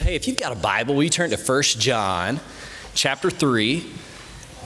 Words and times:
Hey, 0.00 0.16
if 0.16 0.26
you've 0.26 0.36
got 0.36 0.50
a 0.50 0.56
Bible, 0.56 1.00
you 1.04 1.08
turn 1.08 1.30
to 1.30 1.36
1 1.36 1.62
John 1.78 2.40
chapter 2.94 3.30
3, 3.30 3.88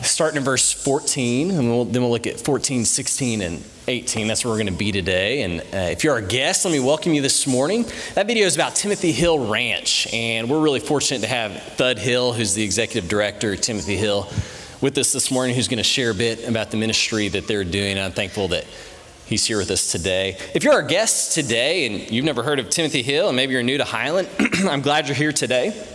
starting 0.00 0.38
in 0.38 0.42
verse 0.42 0.72
14, 0.72 1.50
and 1.50 1.68
we'll, 1.68 1.84
then 1.84 2.00
we'll 2.00 2.10
look 2.10 2.26
at 2.26 2.40
14, 2.40 2.86
16, 2.86 3.42
and 3.42 3.62
18. 3.88 4.26
That's 4.26 4.42
where 4.42 4.52
we're 4.52 4.56
going 4.56 4.72
to 4.72 4.78
be 4.78 4.90
today. 4.90 5.42
And 5.42 5.60
uh, 5.60 5.90
if 5.90 6.02
you're 6.02 6.14
our 6.14 6.22
guest, 6.22 6.64
let 6.64 6.72
me 6.72 6.80
welcome 6.80 7.12
you 7.12 7.20
this 7.20 7.46
morning. 7.46 7.84
That 8.14 8.26
video 8.26 8.46
is 8.46 8.54
about 8.54 8.74
Timothy 8.74 9.12
Hill 9.12 9.50
Ranch, 9.50 10.10
and 10.14 10.48
we're 10.48 10.62
really 10.62 10.80
fortunate 10.80 11.20
to 11.20 11.28
have 11.28 11.62
Thad 11.74 11.98
Hill, 11.98 12.32
who's 12.32 12.54
the 12.54 12.62
executive 12.62 13.10
director 13.10 13.54
Timothy 13.54 13.98
Hill, 13.98 14.26
with 14.80 14.96
us 14.96 15.12
this 15.12 15.30
morning, 15.30 15.54
who's 15.54 15.68
going 15.68 15.76
to 15.76 15.84
share 15.84 16.10
a 16.10 16.14
bit 16.14 16.48
about 16.48 16.70
the 16.70 16.78
ministry 16.78 17.28
that 17.28 17.46
they're 17.46 17.64
doing. 17.64 17.98
I'm 17.98 18.12
thankful 18.12 18.48
that 18.48 18.64
He's 19.28 19.44
here 19.44 19.58
with 19.58 19.70
us 19.70 19.92
today. 19.92 20.38
If 20.54 20.64
you're 20.64 20.72
our 20.72 20.82
guest 20.82 21.34
today 21.34 21.84
and 21.84 22.10
you've 22.10 22.24
never 22.24 22.42
heard 22.42 22.58
of 22.58 22.70
Timothy 22.70 23.02
Hill 23.02 23.28
and 23.28 23.36
maybe 23.36 23.52
you're 23.52 23.62
new 23.62 23.76
to 23.76 23.84
Highland, 23.84 24.26
I'm 24.66 24.80
glad 24.80 25.06
you're 25.06 25.14
here 25.14 25.32
today 25.32 25.86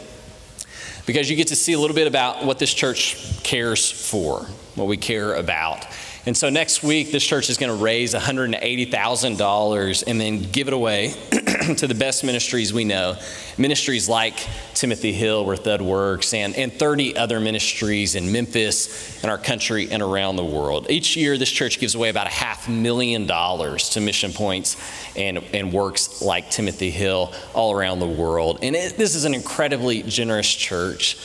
because 1.07 1.31
you 1.31 1.35
get 1.35 1.47
to 1.47 1.55
see 1.55 1.73
a 1.73 1.79
little 1.79 1.95
bit 1.95 2.05
about 2.05 2.45
what 2.45 2.59
this 2.59 2.71
church 2.71 3.41
cares 3.41 3.89
for, 3.89 4.41
what 4.75 4.85
we 4.85 4.97
care 4.97 5.33
about. 5.33 5.83
And 6.25 6.37
so 6.37 6.49
next 6.49 6.83
week, 6.83 7.11
this 7.11 7.23
church 7.23 7.49
is 7.49 7.57
going 7.57 7.77
to 7.77 7.83
raise 7.83 8.13
$180,000 8.13 10.03
and 10.07 10.21
then 10.21 10.41
give 10.51 10.69
it 10.69 10.73
away 10.73 11.09
to 11.75 11.85
the 11.85 11.95
best 11.95 12.23
ministries 12.23 12.73
we 12.73 12.85
know. 12.85 13.17
Ministries 13.57 14.07
like 14.07 14.33
Timothy 14.73 15.11
Hill, 15.11 15.45
where 15.45 15.57
Thad 15.57 15.81
works, 15.81 16.33
and, 16.33 16.55
and 16.55 16.71
30 16.71 17.17
other 17.17 17.41
ministries 17.41 18.15
in 18.15 18.31
Memphis, 18.31 19.21
in 19.21 19.29
our 19.29 19.37
country, 19.37 19.91
and 19.91 20.01
around 20.01 20.37
the 20.37 20.45
world. 20.45 20.89
Each 20.89 21.17
year, 21.17 21.37
this 21.37 21.51
church 21.51 21.77
gives 21.77 21.93
away 21.93 22.07
about 22.07 22.27
a 22.27 22.31
half 22.31 22.69
million 22.69 23.27
dollars 23.27 23.89
to 23.89 23.99
mission 23.99 24.31
points 24.31 24.77
and, 25.17 25.39
and 25.53 25.73
works 25.73 26.21
like 26.21 26.49
Timothy 26.49 26.89
Hill 26.89 27.33
all 27.53 27.73
around 27.73 27.99
the 27.99 28.07
world. 28.07 28.59
And 28.61 28.77
it, 28.77 28.95
this 28.95 29.15
is 29.15 29.25
an 29.25 29.33
incredibly 29.33 30.03
generous 30.03 30.53
church 30.53 31.17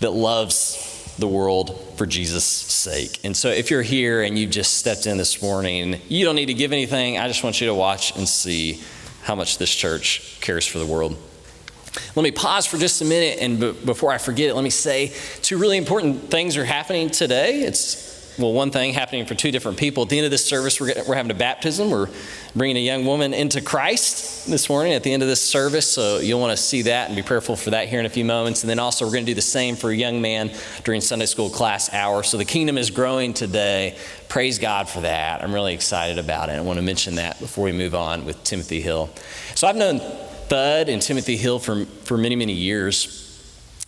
that 0.00 0.10
loves 0.10 0.91
the 1.18 1.28
world 1.28 1.94
for 1.96 2.06
Jesus' 2.06 2.44
sake. 2.44 3.20
And 3.24 3.36
so 3.36 3.48
if 3.48 3.70
you're 3.70 3.82
here 3.82 4.22
and 4.22 4.38
you 4.38 4.46
just 4.46 4.78
stepped 4.78 5.06
in 5.06 5.18
this 5.18 5.42
morning, 5.42 6.00
you 6.08 6.24
don't 6.24 6.36
need 6.36 6.46
to 6.46 6.54
give 6.54 6.72
anything. 6.72 7.18
I 7.18 7.28
just 7.28 7.44
want 7.44 7.60
you 7.60 7.66
to 7.68 7.74
watch 7.74 8.16
and 8.16 8.28
see 8.28 8.80
how 9.22 9.34
much 9.34 9.58
this 9.58 9.72
church 9.72 10.38
cares 10.40 10.66
for 10.66 10.78
the 10.78 10.86
world. 10.86 11.16
Let 12.16 12.22
me 12.22 12.30
pause 12.30 12.66
for 12.66 12.78
just 12.78 13.02
a 13.02 13.04
minute, 13.04 13.38
and 13.40 13.60
b- 13.60 13.72
before 13.84 14.12
I 14.12 14.18
forget 14.18 14.48
it, 14.48 14.54
let 14.54 14.64
me 14.64 14.70
say 14.70 15.12
two 15.42 15.58
really 15.58 15.76
important 15.76 16.30
things 16.30 16.56
are 16.56 16.64
happening 16.64 17.10
today. 17.10 17.60
It's 17.60 18.11
well, 18.38 18.52
one 18.52 18.70
thing 18.70 18.94
happening 18.94 19.26
for 19.26 19.34
two 19.34 19.50
different 19.50 19.76
people. 19.76 20.04
At 20.04 20.08
the 20.08 20.16
end 20.16 20.24
of 20.24 20.30
this 20.30 20.44
service, 20.44 20.80
we're, 20.80 20.94
we're 21.06 21.14
having 21.14 21.30
a 21.30 21.34
baptism. 21.34 21.90
We're 21.90 22.08
bringing 22.56 22.78
a 22.78 22.80
young 22.80 23.04
woman 23.04 23.34
into 23.34 23.60
Christ 23.60 24.48
this 24.48 24.70
morning 24.70 24.94
at 24.94 25.02
the 25.02 25.12
end 25.12 25.22
of 25.22 25.28
this 25.28 25.42
service. 25.42 25.90
So 25.90 26.18
you'll 26.18 26.40
want 26.40 26.56
to 26.56 26.62
see 26.62 26.82
that 26.82 27.08
and 27.08 27.16
be 27.16 27.22
prayerful 27.22 27.56
for 27.56 27.70
that 27.70 27.88
here 27.88 28.00
in 28.00 28.06
a 28.06 28.10
few 28.10 28.24
moments. 28.24 28.62
And 28.62 28.70
then 28.70 28.78
also, 28.78 29.04
we're 29.04 29.12
going 29.12 29.26
to 29.26 29.30
do 29.30 29.34
the 29.34 29.42
same 29.42 29.76
for 29.76 29.90
a 29.90 29.94
young 29.94 30.22
man 30.22 30.50
during 30.84 31.02
Sunday 31.02 31.26
school 31.26 31.50
class 31.50 31.92
hour. 31.92 32.22
So 32.22 32.38
the 32.38 32.46
kingdom 32.46 32.78
is 32.78 32.90
growing 32.90 33.34
today. 33.34 33.98
Praise 34.30 34.58
God 34.58 34.88
for 34.88 35.02
that. 35.02 35.44
I'm 35.44 35.52
really 35.52 35.74
excited 35.74 36.18
about 36.18 36.48
it. 36.48 36.52
I 36.52 36.60
want 36.62 36.78
to 36.78 36.82
mention 36.82 37.16
that 37.16 37.38
before 37.38 37.64
we 37.64 37.72
move 37.72 37.94
on 37.94 38.24
with 38.24 38.42
Timothy 38.44 38.80
Hill. 38.80 39.10
So 39.54 39.66
I've 39.68 39.76
known 39.76 39.98
Thad 39.98 40.88
and 40.88 41.02
Timothy 41.02 41.36
Hill 41.36 41.58
for, 41.58 41.84
for 41.84 42.16
many, 42.16 42.36
many 42.36 42.54
years. 42.54 43.18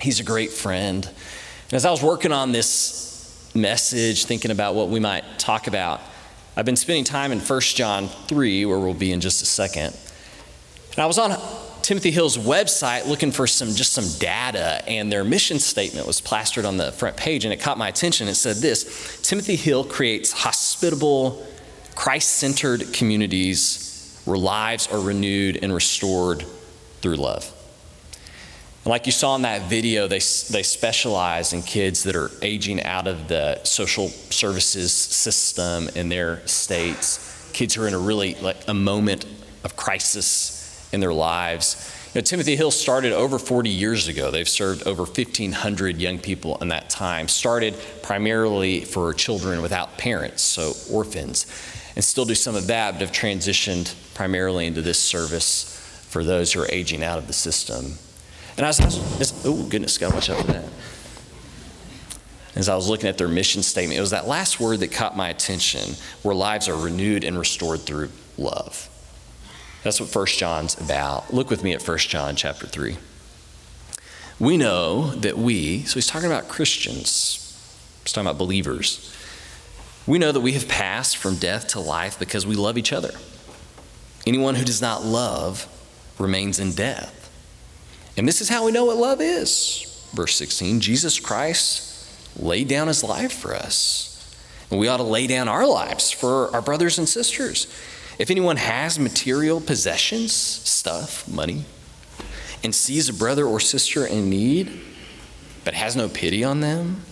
He's 0.01 0.21
a 0.21 0.25
great 0.25 0.51
friend. 0.51 1.07
And 1.07 1.73
as 1.73 1.87
I 1.87 1.91
was 1.91 2.03
working 2.03 2.31
on 2.31 2.53
this 2.53 3.04
message, 3.55 4.25
thinking 4.25 4.51
about 4.51 4.75
what 4.75 4.89
we 4.89 5.01
might 5.01 5.25
talk 5.39 5.67
about, 5.67 6.01
I've 6.57 6.65
been 6.65 6.77
spending 6.77 7.05
time 7.05 7.33
in 7.33 7.41
1 7.41 7.61
John 7.61 8.09
3, 8.09 8.65
where 8.67 8.79
we'll 8.79 8.95
be 8.95 9.13
in 9.13 9.21
just 9.21 9.43
a 9.43 9.47
second. 9.47 9.97
And 10.93 10.99
I 10.99 11.07
was 11.07 11.19
on 11.19 11.37
Timothy 11.83 12.11
Hill's 12.11 12.39
website 12.39 13.07
looking 13.07 13.31
for 13.31 13.47
some 13.47 13.69
just 13.75 13.93
some 13.93 14.07
data, 14.19 14.83
and 14.89 15.11
their 15.11 15.25
mission 15.25 15.59
statement 15.59 16.07
was 16.07 16.21
plastered 16.21 16.65
on 16.65 16.77
the 16.77 16.93
front 16.93 17.17
page, 17.17 17.45
and 17.45 17.53
it 17.53 17.61
caught 17.61 17.77
my 17.77 17.89
attention. 17.89 18.27
It 18.29 18.37
said 18.37 18.57
this 18.57 19.21
Timothy 19.23 19.57
Hill 19.57 19.85
creates 19.85 20.33
hospitable, 20.33 21.47
Christ 21.95 22.35
centered 22.35 22.93
communities 22.93 24.21
where 24.25 24.39
lives 24.39 24.89
are 24.89 25.01
renewed 25.01 25.59
and 25.63 25.75
restored 25.75 26.45
through 27.03 27.17
love. 27.17 27.54
And 28.85 28.91
like 28.91 29.07
you 29.07 29.13
saw 29.13 29.35
in 29.35 29.43
that 29.43 29.63
video, 29.63 30.07
they, 30.07 30.19
they 30.19 30.63
specialize 30.63 31.55
in 31.55 31.63
kids 31.63 32.03
that 32.03 32.15
are 32.15 32.31
aging 32.43 32.83
out 32.83 33.07
of 33.07 33.29
the 33.29 33.65
social 33.65 34.09
services 34.09 34.93
system 34.93 35.89
in 35.95 36.11
their 36.11 36.47
states, 36.47 37.49
kids 37.55 37.75
who 37.75 37.83
are 37.83 37.89
in 37.89 37.95
a 37.95 37.99
really 37.99 38.35
like 38.35 38.69
a 38.69 38.75
moment 38.75 39.25
of 39.65 39.75
crisis 39.75 40.87
in 40.93 41.01
their 41.01 41.15
lives. 41.15 41.91
You 42.13 42.21
know, 42.21 42.25
Timothy 42.25 42.57
Hill 42.57 42.71
started 42.71 43.13
over 43.13 43.39
40 43.39 43.71
years 43.71 44.07
ago. 44.07 44.31
They've 44.31 44.47
served 44.47 44.87
over 44.87 45.05
1,500 45.05 45.97
young 45.97 46.19
people 46.19 46.59
in 46.59 46.69
that 46.69 46.91
time. 46.91 47.27
Started 47.27 47.75
primarily 48.03 48.83
for 48.83 49.15
children 49.15 49.63
without 49.63 49.97
parents, 49.97 50.43
so 50.43 50.75
orphans, 50.93 51.47
and 51.97 52.05
still 52.05 52.27
do 52.27 52.35
some 52.35 52.55
of 52.55 52.67
that, 52.67 52.93
but 52.93 53.01
have 53.01 53.13
transitioned 53.13 53.95
primarily 54.13 54.67
into 54.67 54.83
this 54.83 55.01
service 55.01 55.71
for 56.11 56.23
those 56.23 56.53
who 56.53 56.61
are 56.61 56.69
aging 56.71 57.03
out 57.03 57.17
of 57.17 57.27
the 57.29 57.33
system. 57.33 57.99
And 58.57 58.65
I 58.65 58.69
was, 58.69 58.81
I 58.81 58.85
was 59.19 59.47
oh 59.47 59.65
goodness, 59.69 59.99
gotta 59.99 60.15
watch 60.15 60.31
out 60.31 60.41
for 60.41 60.53
that. 60.53 60.65
As 62.55 62.69
I 62.69 62.77
was 62.77 62.89
looking 62.89 63.09
at 63.09 63.19
their 63.19 63.29
mission 63.29 63.63
statement, 63.63 63.99
it 63.99 64.01
was 64.01 64.11
that 64.11 64.29
last 64.29 64.61
word 64.61 64.81
that 64.81 64.93
caught 64.93 65.17
my 65.17 65.29
attention, 65.29 65.97
where 66.23 66.35
lives 66.35 66.69
are 66.69 66.77
renewed 66.77 67.25
and 67.25 67.37
restored 67.37 67.81
through 67.81 68.11
love. 68.39 68.89
That's 69.83 70.01
what 70.01 70.15
1 70.15 70.27
John's 70.27 70.81
about. 70.81 71.35
Look 71.35 71.51
with 71.51 71.65
me 71.65 71.73
at 71.73 71.87
1 71.87 71.99
John 71.99 72.37
chapter 72.37 72.67
3. 72.67 72.97
We 74.39 74.57
know 74.57 75.11
that 75.11 75.37
we, 75.37 75.83
so 75.83 75.95
he's 75.95 76.07
talking 76.07 76.31
about 76.31 76.49
Christians, 76.49 77.41
he's 78.03 78.13
talking 78.13 78.27
about 78.27 78.39
believers. 78.39 79.13
We 80.07 80.19
know 80.19 80.33
that 80.33 80.41
we 80.41 80.53
have 80.53 80.69
passed 80.69 81.17
from 81.17 81.37
death 81.37 81.69
to 81.69 81.81
life 81.81 82.19
because 82.19 82.47
we 82.47 82.55
love 82.55 82.79
each 82.79 82.93
other. 82.93 83.13
Anyone 84.27 84.55
who 84.55 84.65
does 84.65 84.81
not 84.81 85.05
love 85.05 85.67
remains 86.19 86.59
in 86.59 86.73
death. 86.73 87.24
And 88.17 88.29
this 88.29 88.41
is 88.41 88.49
how 88.49 88.65
we 88.65 88.73
know 88.73 88.85
what 88.85 88.97
love 88.97 89.21
is. 89.21 90.09
Verse 90.13 90.35
16 90.37 90.81
Jesus 90.81 91.19
Christ 91.19 91.93
laid 92.39 92.69
down 92.69 92.89
his 92.89 93.05
life 93.05 93.33
for 93.33 93.55
us. 93.55 94.11
And 94.71 94.81
we 94.81 94.89
ought 94.89 94.97
to 94.97 95.03
lay 95.05 95.27
down 95.27 95.49
our 95.49 95.67
lives 95.67 96.11
for 96.11 96.53
our 96.55 96.63
brothers 96.63 96.99
and 96.99 97.09
sisters. 97.09 97.67
If 98.19 98.31
anyone 98.31 98.57
has 98.57 98.99
material 98.99 99.61
possessions, 99.61 100.33
stuff, 100.33 101.29
money, 101.29 101.65
and 102.63 102.75
sees 102.75 103.09
a 103.09 103.13
brother 103.13 103.45
or 103.45 103.61
sister 103.61 104.07
in 104.07 104.31
need, 104.31 104.81
but 105.65 105.75
has 105.75 105.97
no 105.97 106.09
pity 106.09 106.45
on 106.45 106.61
them, 106.61 107.03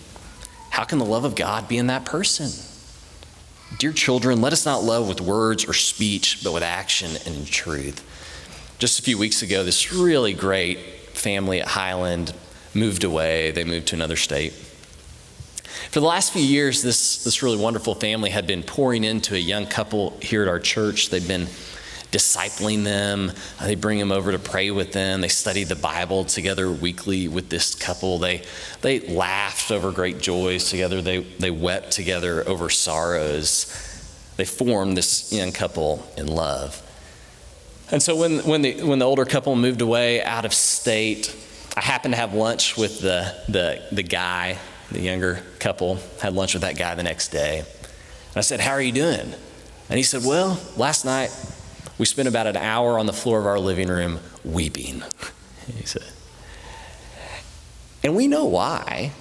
how 0.69 0.83
can 0.83 0.97
the 0.97 1.05
love 1.05 1.25
of 1.25 1.35
God 1.35 1.67
be 1.67 1.77
in 1.77 1.87
that 1.87 2.05
person? 2.05 2.51
Dear 3.77 3.91
children, 3.91 4.41
let 4.41 4.53
us 4.53 4.65
not 4.65 4.83
love 4.83 5.07
with 5.07 5.21
words 5.21 5.65
or 5.65 5.73
speech, 5.73 6.43
but 6.43 6.53
with 6.53 6.63
action 6.63 7.11
and 7.25 7.35
in 7.35 7.45
truth. 7.45 8.03
Just 8.79 8.99
a 8.99 9.01
few 9.01 9.17
weeks 9.17 9.41
ago, 9.41 9.63
this 9.63 9.93
really 9.93 10.33
great 10.33 10.79
family 11.23 11.61
at 11.61 11.69
Highland 11.69 12.33
moved 12.73 13.03
away. 13.03 13.51
They 13.51 13.63
moved 13.63 13.87
to 13.87 13.95
another 13.95 14.17
state. 14.17 14.53
For 15.89 15.99
the 15.99 16.05
last 16.05 16.33
few 16.33 16.43
years, 16.43 16.81
this, 16.81 17.23
this 17.23 17.41
really 17.41 17.57
wonderful 17.57 17.95
family 17.95 18.29
had 18.29 18.45
been 18.45 18.63
pouring 18.63 19.03
into 19.03 19.35
a 19.35 19.39
young 19.39 19.65
couple 19.65 20.17
here 20.21 20.41
at 20.41 20.47
our 20.47 20.59
church. 20.59 21.09
They've 21.09 21.27
been 21.27 21.47
discipling 22.11 22.83
them. 22.83 23.31
They 23.61 23.75
bring 23.75 23.97
them 23.97 24.11
over 24.11 24.31
to 24.31 24.39
pray 24.39 24.69
with 24.69 24.91
them. 24.91 25.21
They 25.21 25.27
study 25.27 25.63
the 25.63 25.75
Bible 25.75 26.25
together 26.25 26.71
weekly 26.71 27.27
with 27.27 27.49
this 27.49 27.73
couple. 27.73 28.19
They, 28.19 28.43
they 28.81 28.99
laughed 29.01 29.71
over 29.71 29.91
great 29.91 30.19
joys 30.19 30.69
together. 30.69 31.01
They, 31.01 31.19
they 31.19 31.51
wept 31.51 31.91
together 31.91 32.47
over 32.47 32.69
sorrows. 32.69 33.65
They 34.37 34.45
formed 34.45 34.95
this 34.95 35.33
young 35.33 35.51
couple 35.51 36.05
in 36.17 36.27
love. 36.27 36.81
And 37.93 38.01
so 38.01 38.15
when, 38.15 38.39
when, 38.39 38.63
the, 38.63 38.81
when 38.81 38.97
the 38.97 39.05
older 39.05 39.23
couple 39.23 39.55
moved 39.55 39.79
away 39.79 40.23
out 40.23 40.45
of 40.45 40.53
state, 40.53 41.33
I 41.77 41.81
happened 41.81 42.15
to 42.15 42.19
have 42.19 42.33
lunch 42.33 42.75
with 42.75 42.99
the, 42.99 43.35
the, 43.47 43.83
the 43.91 44.01
guy, 44.01 44.57
the 44.89 44.99
younger 44.99 45.43
couple, 45.59 45.99
had 46.19 46.33
lunch 46.33 46.55
with 46.55 46.63
that 46.63 46.75
guy 46.75 46.95
the 46.95 47.03
next 47.03 47.27
day. 47.27 47.59
And 47.59 48.37
I 48.37 48.41
said, 48.41 48.61
How 48.61 48.71
are 48.71 48.81
you 48.81 48.91
doing? 48.91 49.35
And 49.89 49.97
he 49.97 50.01
said, 50.01 50.23
Well, 50.25 50.59
last 50.75 51.05
night 51.05 51.29
we 51.99 52.07
spent 52.07 52.27
about 52.27 52.47
an 52.47 52.57
hour 52.57 52.97
on 52.97 53.05
the 53.05 53.13
floor 53.13 53.39
of 53.39 53.45
our 53.45 53.59
living 53.59 53.87
room 53.87 54.19
weeping. 54.43 55.03
He 55.77 55.85
said. 55.85 56.03
And 58.03 58.17
we 58.17 58.27
know 58.27 58.43
why. 58.43 59.13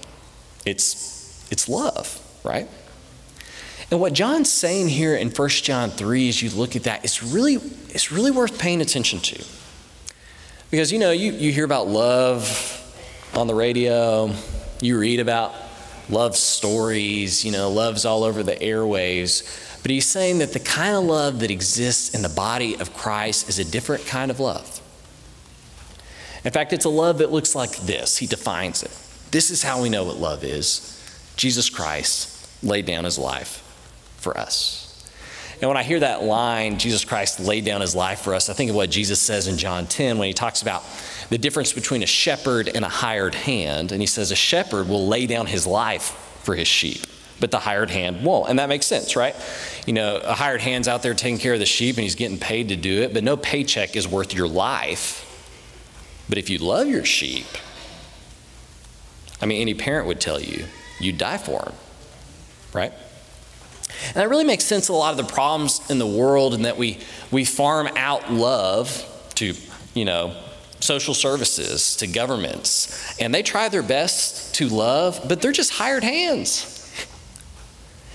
It's, 0.66 1.46
it's 1.52 1.68
love, 1.68 2.20
right? 2.42 2.68
And 3.92 4.00
what 4.00 4.14
John's 4.14 4.50
saying 4.50 4.88
here 4.88 5.14
in 5.14 5.28
1 5.28 5.48
John 5.50 5.90
3, 5.90 6.30
as 6.30 6.40
you 6.40 6.48
look 6.48 6.76
at 6.76 6.84
that, 6.84 7.04
it's 7.04 7.22
really, 7.22 7.56
it's 7.90 8.10
really 8.10 8.30
worth 8.30 8.58
paying 8.58 8.80
attention 8.80 9.20
to. 9.20 9.44
Because, 10.70 10.90
you 10.90 10.98
know, 10.98 11.10
you, 11.10 11.32
you 11.32 11.52
hear 11.52 11.66
about 11.66 11.88
love 11.88 12.40
on 13.34 13.48
the 13.48 13.54
radio, 13.54 14.32
you 14.80 14.98
read 14.98 15.20
about 15.20 15.54
love 16.08 16.38
stories, 16.38 17.44
you 17.44 17.52
know, 17.52 17.68
love's 17.68 18.06
all 18.06 18.24
over 18.24 18.42
the 18.42 18.56
airwaves. 18.56 19.82
But 19.82 19.90
he's 19.90 20.06
saying 20.06 20.38
that 20.38 20.54
the 20.54 20.60
kind 20.60 20.96
of 20.96 21.04
love 21.04 21.40
that 21.40 21.50
exists 21.50 22.14
in 22.14 22.22
the 22.22 22.30
body 22.30 22.80
of 22.80 22.94
Christ 22.94 23.50
is 23.50 23.58
a 23.58 23.64
different 23.64 24.06
kind 24.06 24.30
of 24.30 24.40
love. 24.40 24.80
In 26.46 26.50
fact, 26.50 26.72
it's 26.72 26.86
a 26.86 26.88
love 26.88 27.18
that 27.18 27.30
looks 27.30 27.54
like 27.54 27.76
this. 27.76 28.16
He 28.16 28.26
defines 28.26 28.82
it. 28.82 28.98
This 29.32 29.50
is 29.50 29.62
how 29.62 29.82
we 29.82 29.90
know 29.90 30.04
what 30.04 30.16
love 30.16 30.44
is 30.44 30.98
Jesus 31.36 31.68
Christ 31.68 32.64
laid 32.64 32.86
down 32.86 33.04
his 33.04 33.18
life 33.18 33.61
for 34.22 34.36
us. 34.38 34.88
And 35.62 35.68
when 35.68 35.76
I 35.76 35.84
hear 35.84 36.00
that 36.00 36.24
line, 36.24 36.78
Jesus 36.78 37.04
Christ 37.04 37.38
laid 37.38 37.64
down 37.64 37.80
his 37.80 37.94
life 37.94 38.20
for 38.20 38.34
us, 38.34 38.50
I 38.50 38.52
think 38.52 38.70
of 38.70 38.76
what 38.76 38.90
Jesus 38.90 39.20
says 39.20 39.46
in 39.46 39.56
John 39.56 39.86
10 39.86 40.18
when 40.18 40.26
he 40.26 40.34
talks 40.34 40.60
about 40.60 40.82
the 41.30 41.38
difference 41.38 41.72
between 41.72 42.02
a 42.02 42.06
shepherd 42.06 42.68
and 42.68 42.84
a 42.84 42.88
hired 42.88 43.36
hand. 43.36 43.92
And 43.92 44.00
he 44.00 44.08
says, 44.08 44.32
A 44.32 44.36
shepherd 44.36 44.88
will 44.88 45.06
lay 45.06 45.26
down 45.26 45.46
his 45.46 45.64
life 45.64 46.10
for 46.42 46.56
his 46.56 46.66
sheep, 46.66 47.06
but 47.38 47.52
the 47.52 47.60
hired 47.60 47.90
hand 47.90 48.24
won't. 48.24 48.50
And 48.50 48.58
that 48.58 48.68
makes 48.68 48.86
sense, 48.86 49.14
right? 49.14 49.36
You 49.86 49.92
know, 49.92 50.16
a 50.16 50.34
hired 50.34 50.62
hand's 50.62 50.88
out 50.88 51.04
there 51.04 51.14
taking 51.14 51.38
care 51.38 51.54
of 51.54 51.60
the 51.60 51.66
sheep 51.66 51.96
and 51.96 52.02
he's 52.02 52.16
getting 52.16 52.38
paid 52.38 52.70
to 52.70 52.76
do 52.76 53.02
it, 53.02 53.14
but 53.14 53.22
no 53.22 53.36
paycheck 53.36 53.94
is 53.94 54.08
worth 54.08 54.34
your 54.34 54.48
life. 54.48 55.28
But 56.28 56.38
if 56.38 56.50
you 56.50 56.58
love 56.58 56.88
your 56.88 57.04
sheep, 57.04 57.46
I 59.40 59.46
mean, 59.46 59.60
any 59.60 59.74
parent 59.74 60.08
would 60.08 60.20
tell 60.20 60.40
you, 60.40 60.64
you'd 60.98 61.18
die 61.18 61.38
for 61.38 61.60
them, 61.60 61.74
right? 62.72 62.92
And 64.08 64.16
that 64.16 64.28
really 64.28 64.44
makes 64.44 64.64
sense 64.64 64.88
of 64.88 64.94
a 64.94 64.98
lot 64.98 65.18
of 65.18 65.26
the 65.26 65.32
problems 65.32 65.90
in 65.90 65.98
the 65.98 66.06
world 66.06 66.54
and 66.54 66.64
that 66.64 66.76
we, 66.76 66.98
we 67.30 67.44
farm 67.44 67.88
out 67.96 68.32
love 68.32 69.08
to, 69.36 69.54
you 69.94 70.04
know, 70.04 70.36
social 70.80 71.14
services, 71.14 71.96
to 71.96 72.06
governments. 72.06 73.18
And 73.20 73.34
they 73.34 73.42
try 73.42 73.68
their 73.68 73.82
best 73.82 74.54
to 74.56 74.68
love, 74.68 75.20
but 75.28 75.40
they're 75.40 75.52
just 75.52 75.72
hired 75.72 76.04
hands. 76.04 76.68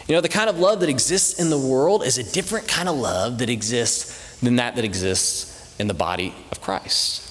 You 0.07 0.16
know, 0.16 0.22
the 0.22 0.30
kind 0.30 0.50
of 0.50 0.60
love 0.60 0.80
that 0.81 0.89
exists 0.89 1.39
in 1.39 1.50
the 1.50 1.57
world 1.57 2.04
is 2.04 2.18
a 2.18 2.24
different 2.24 2.68
kind 2.68 2.88
of 2.88 2.95
love 2.95 3.40
that 3.40 3.50
exists 3.50 4.40
than 4.40 4.56
that 4.57 4.75
that 4.75 4.86
exists 4.86 5.75
in 5.80 5.88
the 5.88 5.94
body 5.94 6.33
of 6.51 6.62
Christ. 6.62 7.24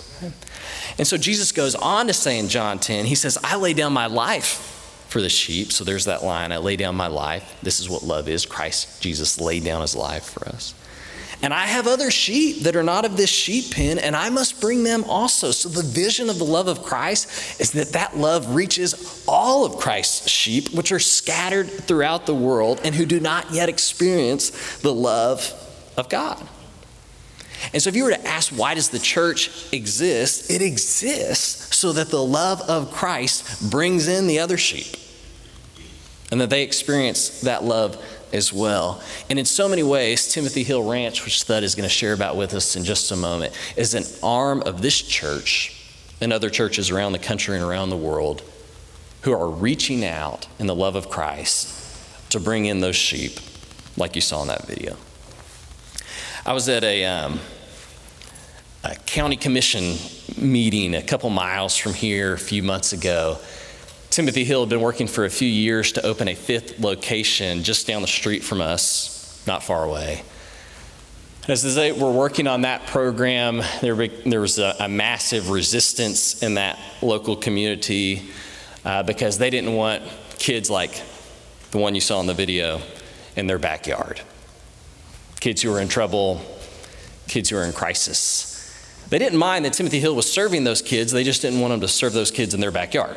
And 0.99 1.07
so 1.07 1.17
Jesus 1.17 1.53
goes 1.53 1.75
on 1.75 2.07
to 2.07 2.13
say 2.13 2.39
in 2.39 2.49
John 2.49 2.79
10, 2.79 3.05
he 3.07 3.15
says, 3.15 3.39
I 3.43 3.57
lay 3.57 3.75
down 3.75 3.93
my 3.93 4.07
life 4.07 4.76
for 5.17 5.23
the 5.23 5.31
sheep. 5.31 5.73
So 5.73 5.83
there's 5.83 6.05
that 6.05 6.23
line 6.23 6.53
I 6.53 6.59
lay 6.59 6.77
down 6.77 6.95
my 6.95 7.07
life. 7.07 7.59
This 7.63 7.81
is 7.81 7.89
what 7.89 8.03
love 8.03 8.29
is. 8.29 8.45
Christ 8.45 9.01
Jesus 9.01 9.41
laid 9.41 9.65
down 9.65 9.81
his 9.81 9.97
life 9.97 10.25
for 10.25 10.47
us. 10.47 10.75
And 11.41 11.55
I 11.55 11.65
have 11.65 11.87
other 11.87 12.11
sheep 12.11 12.65
that 12.65 12.77
are 12.77 12.83
not 12.83 13.07
of 13.07 13.17
this 13.17 13.31
sheep 13.31 13.75
pen, 13.75 13.99
and 13.99 14.15
I 14.15 14.29
must 14.29 14.61
bring 14.61 14.85
them 14.85 15.05
also. 15.05 15.53
So 15.53 15.71
the 15.71 15.83
vision 15.83 16.29
of 16.29 16.37
the 16.37 16.45
love 16.45 16.69
of 16.69 16.83
Christ 16.83 17.59
is 17.59 17.73
that 17.73 17.95
that 17.95 18.19
love 18.19 18.55
reaches 18.55 19.25
all 19.27 19.65
of 19.65 19.79
Christ's 19.79 20.29
sheep, 20.29 20.75
which 20.75 20.93
are 20.93 20.99
scattered 20.99 21.71
throughout 21.71 22.27
the 22.27 22.35
world 22.35 22.83
and 22.85 22.95
who 22.95 23.07
do 23.07 23.19
not 23.19 23.51
yet 23.53 23.71
experience 23.71 24.77
the 24.81 24.93
love 24.93 25.51
of 25.97 26.11
God. 26.11 26.47
And 27.73 27.83
so 27.83 27.89
if 27.89 27.97
you 27.97 28.05
were 28.05 28.11
to 28.11 28.27
ask 28.27 28.53
why 28.53 28.75
does 28.75 28.91
the 28.91 28.99
church 28.99 29.73
exist, 29.73 30.51
it 30.51 30.61
exists 30.61 31.75
so 31.75 31.95
that 31.95 32.11
the 32.11 32.23
love 32.23 32.61
of 32.69 32.93
Christ 32.93 33.71
brings 33.71 34.09
in 34.09 34.27
the 34.27 34.41
other 34.41 34.59
sheep 34.59 34.96
and 36.31 36.41
that 36.41 36.51
they 36.51 36.63
experience 36.63 37.41
that 37.43 37.65
love 37.65 38.03
as 38.33 38.53
well. 38.53 39.01
And 39.31 39.39
in 39.39 39.45
so 39.45 39.69
many 39.69 39.83
ways, 39.83 40.33
Timothy 40.33 40.65
Hill 40.65 40.83
Ranch, 40.83 41.25
which 41.25 41.43
Thad 41.43 41.63
is 41.63 41.75
going 41.75 41.89
to 41.89 41.95
share 41.95 42.13
about 42.13 42.37
with 42.37 42.55
us 42.55 42.77
in 42.77 42.85
just 42.85 43.13
a 43.13 43.17
moment, 43.17 43.55
is 43.77 43.95
an 43.95 44.05
arm 44.23 44.63
of 44.63 44.83
this 44.83 45.01
church 45.01 45.73
and 46.21 46.33
other 46.33 46.51
churches 46.51 46.91
around 46.91 47.13
the 47.13 47.19
country 47.19 47.57
and 47.57 47.65
around 47.65 47.91
the 47.91 47.97
world 47.97 48.43
who 49.23 49.33
are 49.33 49.49
reaching 49.49 50.05
out 50.05 50.49
in 50.59 50.67
the 50.67 50.75
love 50.75 50.97
of 50.97 51.09
Christ 51.09 52.31
to 52.31 52.41
bring 52.41 52.67
in 52.67 52.81
those 52.81 52.97
sheep, 52.97 53.39
like 53.97 54.15
you 54.15 54.21
saw 54.21 54.43
in 54.43 54.49
that 54.49 54.67
video. 54.67 54.97
I 56.45 56.53
was 56.53 56.69
at 56.69 56.85
a, 56.85 57.05
um, 57.05 57.41
a 58.85 58.95
county 58.95 59.37
commission 59.37 59.97
meeting 60.37 60.95
a 60.95 61.03
couple 61.03 61.31
miles 61.31 61.77
from 61.77 61.93
here 61.93 62.33
a 62.33 62.39
few 62.39 62.63
months 62.63 62.93
ago 62.93 63.39
Timothy 64.11 64.45
Hill 64.45 64.61
had 64.61 64.69
been 64.69 64.81
working 64.81 65.07
for 65.07 65.25
a 65.25 65.31
few 65.31 65.49
years 65.49 65.93
to 65.93 66.07
open 66.07 66.29
a 66.29 66.35
fifth 66.35 66.81
location 66.81 67.63
just 67.63 67.87
down 67.87 68.03
the 68.03 68.09
street 68.09 68.43
from 68.43 68.61
us, 68.61 69.43
not 69.47 69.63
far 69.63 69.85
away. 69.85 70.23
As 71.49 71.75
they 71.77 71.93
were 71.93 72.11
working 72.11 72.49
on 72.49 72.63
that 72.63 72.87
program, 72.87 73.63
there, 73.81 73.95
there 74.09 74.41
was 74.41 74.59
a, 74.59 74.75
a, 74.81 74.89
massive 74.89 75.51
resistance 75.51 76.43
in 76.43 76.55
that 76.55 76.77
local 77.03 77.37
community 77.37 78.29
uh, 78.85 79.05
because 79.05 79.39
they 79.39 79.51
didn't 79.51 79.75
want 79.75 80.03
kids 80.39 80.69
like 80.71 81.01
the 81.71 81.79
one 81.79 81.95
you 81.95 82.01
saw 82.01 82.21
in 82.21 82.27
the 82.27 82.35
video 82.35 82.81
in 83.37 83.47
their 83.47 83.59
backyard. 83.59 84.21
Kids 85.39 85.63
who 85.63 85.71
were 85.71 85.81
in 85.81 85.87
trouble, 85.87 86.41
kids 87.29 87.51
who 87.51 87.57
were 87.57 87.65
in 87.65 87.73
crisis. 87.73 88.53
They 89.09 89.19
didn't 89.19 89.39
mind 89.39 89.65
that 89.67 89.73
Timothy 89.73 90.01
Hill 90.01 90.17
was 90.17 90.31
serving 90.31 90.65
those 90.65 90.83
kids, 90.83 91.13
they 91.13 91.23
just 91.23 91.43
didn't 91.43 91.61
want 91.61 91.75
him 91.75 91.81
to 91.81 91.89
serve 91.89 92.13
those 92.13 92.33
kids 92.33 92.55
in 92.55 92.61
their 92.61 92.73
backyard. 92.73 93.17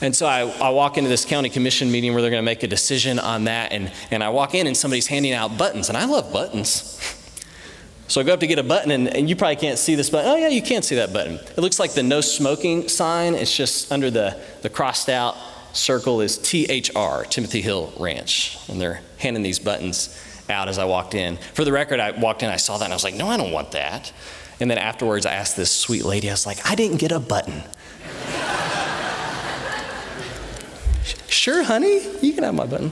And 0.00 0.14
so 0.14 0.26
I, 0.26 0.42
I, 0.42 0.70
walk 0.70 0.96
into 0.96 1.10
this 1.10 1.24
county 1.24 1.48
commission 1.48 1.90
meeting 1.90 2.12
where 2.12 2.22
they're 2.22 2.30
going 2.30 2.42
to 2.42 2.46
make 2.46 2.62
a 2.62 2.68
decision 2.68 3.18
on 3.18 3.44
that. 3.44 3.72
And, 3.72 3.90
and 4.12 4.22
I 4.22 4.28
walk 4.28 4.54
in 4.54 4.68
and 4.68 4.76
somebody's 4.76 5.08
handing 5.08 5.32
out 5.32 5.58
buttons. 5.58 5.88
And 5.88 5.98
I 5.98 6.04
love 6.04 6.32
buttons. 6.32 7.00
So 8.08 8.22
I 8.22 8.24
go 8.24 8.32
up 8.32 8.40
to 8.40 8.46
get 8.46 8.58
a 8.58 8.62
button, 8.62 8.90
and, 8.90 9.06
and 9.06 9.28
you 9.28 9.36
probably 9.36 9.56
can't 9.56 9.78
see 9.78 9.94
this 9.94 10.08
button. 10.08 10.30
Oh, 10.30 10.36
yeah, 10.36 10.48
you 10.48 10.62
can't 10.62 10.82
see 10.82 10.94
that 10.94 11.12
button. 11.12 11.34
It 11.34 11.58
looks 11.58 11.78
like 11.78 11.92
the 11.92 12.02
no 12.02 12.22
smoking 12.22 12.88
sign. 12.88 13.34
It's 13.34 13.54
just 13.54 13.92
under 13.92 14.10
the, 14.10 14.40
the 14.62 14.70
crossed 14.70 15.10
out 15.10 15.36
circle 15.74 16.22
is 16.22 16.38
THR, 16.38 17.24
Timothy 17.28 17.60
Hill 17.60 17.92
Ranch. 17.98 18.58
And 18.68 18.80
they're 18.80 19.02
handing 19.18 19.42
these 19.42 19.58
buttons 19.58 20.18
out 20.48 20.68
as 20.68 20.78
I 20.78 20.86
walked 20.86 21.14
in. 21.14 21.36
For 21.52 21.66
the 21.66 21.72
record, 21.72 22.00
I 22.00 22.12
walked 22.12 22.42
in, 22.42 22.48
I 22.48 22.56
saw 22.56 22.78
that, 22.78 22.84
and 22.84 22.94
I 22.94 22.96
was 22.96 23.04
like, 23.04 23.14
no, 23.14 23.28
I 23.28 23.36
don't 23.36 23.52
want 23.52 23.72
that. 23.72 24.10
And 24.58 24.70
then 24.70 24.78
afterwards, 24.78 25.26
I 25.26 25.34
asked 25.34 25.58
this 25.58 25.70
sweet 25.70 26.04
lady, 26.04 26.30
I 26.30 26.32
was 26.32 26.46
like, 26.46 26.58
I 26.64 26.74
didn't 26.74 26.96
get 26.96 27.12
a 27.12 27.20
button. 27.20 27.62
Sure, 31.28 31.62
honey, 31.62 32.00
you 32.20 32.32
can 32.32 32.44
have 32.44 32.54
my 32.54 32.66
button. 32.66 32.90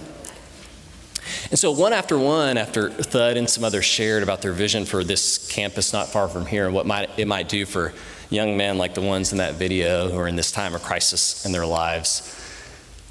And 1.51 1.59
so, 1.59 1.73
one 1.73 1.93
after 1.93 2.19
one, 2.19 2.57
after 2.57 2.91
Thad 2.91 3.37
and 3.37 3.49
some 3.49 3.65
others 3.65 3.85
shared 3.85 4.23
about 4.23 4.43
their 4.43 4.53
vision 4.53 4.85
for 4.85 5.03
this 5.03 5.51
campus 5.51 5.93
not 5.93 6.09
far 6.09 6.29
from 6.29 6.47
here 6.47 6.67
and 6.67 6.75
what 6.75 6.87
might, 6.87 7.11
it 7.19 7.27
might 7.27 7.49
do 7.49 7.67
for 7.67 7.93
young 8.31 8.57
men 8.57 8.79
like 8.79 8.95
the 8.95 9.01
ones 9.01 9.33
in 9.33 9.39
that 9.39 9.55
video 9.55 10.09
who 10.09 10.19
are 10.19 10.29
in 10.29 10.37
this 10.37 10.53
time 10.53 10.75
of 10.75 10.83
crisis 10.83 11.45
in 11.47 11.53
their 11.53 11.67
lives, 11.67 12.37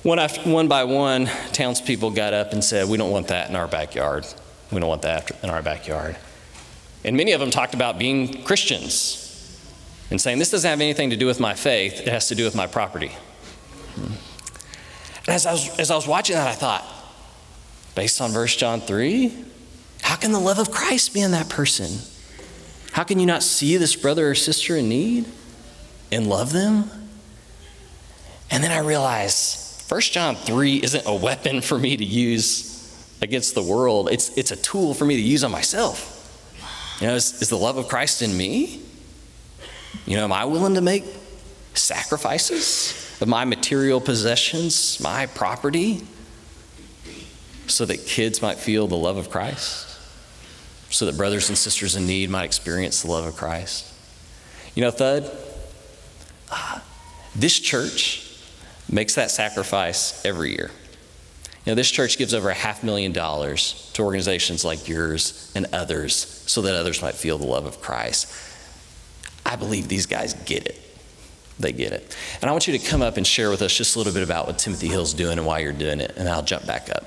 one, 0.06 0.20
after, 0.20 0.48
one 0.48 0.68
by 0.68 0.84
one, 0.84 1.26
townspeople 1.52 2.12
got 2.12 2.32
up 2.32 2.54
and 2.54 2.64
said, 2.64 2.88
We 2.88 2.96
don't 2.96 3.10
want 3.10 3.30
that 3.30 3.50
in 3.50 3.56
our 3.56 3.68
backyard. 3.68 4.28
We 4.72 4.80
don't 4.80 4.88
want 4.88 5.02
that 5.02 5.32
in 5.44 5.50
our 5.50 5.64
backyard. 5.64 6.16
And 7.04 7.18
many 7.18 7.32
of 7.32 7.40
them 7.40 7.50
talked 7.50 7.74
about 7.74 7.98
being 7.98 8.44
Christians 8.44 9.22
and 10.12 10.22
saying, 10.22 10.38
This 10.38 10.52
doesn't 10.52 10.70
have 10.70 10.80
anything 10.80 11.10
to 11.10 11.18
do 11.18 11.26
with 11.26 11.40
my 11.40 11.56
faith, 11.56 12.02
it 12.02 12.10
has 12.10 12.28
to 12.28 12.36
do 12.36 12.44
with 12.44 12.54
my 12.54 12.68
property. 12.68 13.14
And 13.96 14.14
as 15.28 15.46
I 15.46 15.54
was, 15.54 15.80
as 15.80 15.92
I 15.92 15.96
was 15.96 16.08
watching 16.08 16.36
that, 16.36 16.48
I 16.48 16.54
thought, 16.54 16.86
based 17.96 18.22
on 18.22 18.32
verse 18.32 18.56
John 18.56 18.82
3, 18.82 19.34
how 20.02 20.16
can 20.16 20.32
the 20.32 20.40
love 20.40 20.60
of 20.60 20.72
Christ 20.72 21.14
be 21.14 21.22
in 21.22 21.32
that 21.32 21.50
person? 21.50 22.00
How 22.92 23.04
can 23.04 23.20
you 23.20 23.26
not 23.26 23.44
see 23.44 23.78
this 23.78 23.96
brother 23.96 24.30
or 24.30 24.36
sister 24.36 24.76
in 24.78 24.88
need 24.88 25.26
and 26.12 26.28
love 26.28 26.54
them? 26.54 26.90
And 28.52 28.64
then 28.64 28.72
I 28.72 28.80
realized 28.80 29.92
1 29.92 30.02
John 30.02 30.36
3 30.36 30.78
isn't 30.78 31.04
a 31.06 31.16
weapon 31.16 31.62
for 31.62 31.78
me 31.80 31.98
to 31.98 32.06
use 32.06 32.74
against 33.22 33.56
the 33.56 33.64
world, 33.64 34.10
it's, 34.12 34.38
it's 34.38 34.52
a 34.52 34.56
tool 34.58 34.94
for 34.94 35.06
me 35.06 35.16
to 35.16 35.22
use 35.22 35.44
on 35.44 35.52
myself. 35.52 36.12
You 37.02 37.08
know, 37.08 37.16
is, 37.16 37.42
is 37.42 37.50
the 37.50 37.58
love 37.58 37.78
of 37.78 37.88
Christ 37.88 38.22
in 38.22 38.36
me? 38.38 38.82
You 40.06 40.18
know, 40.18 40.26
am 40.26 40.34
I 40.34 40.46
willing 40.46 40.76
to 40.76 40.82
make 40.82 41.06
sacrifices? 41.74 43.02
of 43.22 43.28
my 43.28 43.46
material 43.66 44.00
possessions, 44.00 45.00
my 45.00 45.26
property, 45.26 46.00
so 47.66 47.84
that 47.84 47.98
kids 48.06 48.40
might 48.40 48.60
feel 48.60 48.86
the 48.86 48.96
love 48.96 49.18
of 49.18 49.32
Christ, 49.32 49.98
so 50.92 51.08
that 51.08 51.18
brothers 51.18 51.50
and 51.50 51.58
sisters 51.58 51.96
in 51.96 52.06
need 52.06 52.30
might 52.30 52.44
experience 52.44 53.02
the 53.02 53.10
love 53.10 53.26
of 53.26 53.36
Christ. 53.36 53.92
You 54.76 54.84
know, 54.84 54.92
Thad, 54.92 55.32
uh, 56.52 56.80
this 57.36 57.60
church 57.60 58.40
makes 58.88 59.16
that 59.16 59.32
sacrifice 59.32 60.24
every 60.24 60.52
year. 60.52 60.70
You 61.66 61.72
know, 61.72 61.76
this 61.76 61.90
church 61.90 62.20
gives 62.20 62.36
over 62.36 62.52
a 62.52 62.54
half 62.54 62.84
million 62.84 63.14
dollars 63.14 63.90
to 63.94 64.04
organizations 64.04 64.64
like 64.64 64.88
yours 64.88 65.52
and 65.56 65.66
others 65.74 66.14
so 66.46 66.62
that 66.62 66.76
others 66.76 67.02
might 67.02 67.16
feel 67.16 67.40
the 67.40 67.48
love 67.48 67.66
of 67.66 67.82
Christ. 67.82 68.32
I 69.44 69.56
believe 69.56 69.88
these 69.88 70.06
guys 70.06 70.36
get 70.36 70.68
it 70.68 70.85
they 71.60 71.72
get 71.72 71.92
it. 71.92 72.16
And 72.42 72.50
I 72.50 72.52
want 72.52 72.68
you 72.68 72.78
to 72.78 72.86
come 72.86 73.02
up 73.02 73.18
and 73.18 73.26
share 73.26 73.50
with 73.50 73.62
us 73.62 73.76
just 73.76 73.96
a 73.96 74.00
little 74.00 74.14
bit 74.14 74.24
about 74.24 74.48
what 74.48 74.60
Timothy 74.60 74.88
Hill's 74.88 75.14
doing 75.14 75.38
and 75.38 75.48
why 75.48 75.60
you're 75.60 75.74
doing 75.74 76.00
it, 76.00 76.14
and 76.18 76.28
I'll 76.28 76.44
jump 76.44 76.66
back 76.66 76.90
up. 76.90 77.06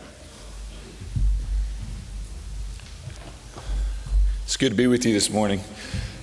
It's 4.45 4.57
good 4.57 4.71
to 4.71 4.77
be 4.77 4.87
with 4.87 5.05
you 5.05 5.13
this 5.13 5.29
morning. 5.29 5.61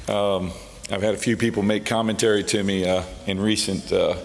Um, 0.08 0.52
I've 0.92 1.02
had 1.02 1.14
a 1.14 1.18
few 1.18 1.38
people 1.38 1.64
make 1.64 1.86
commentary 1.86 2.44
to 2.46 2.64
me 2.64 2.88
uh, 2.88 3.04
in 3.28 3.40
recent 3.40 3.92
uh, 3.92 4.16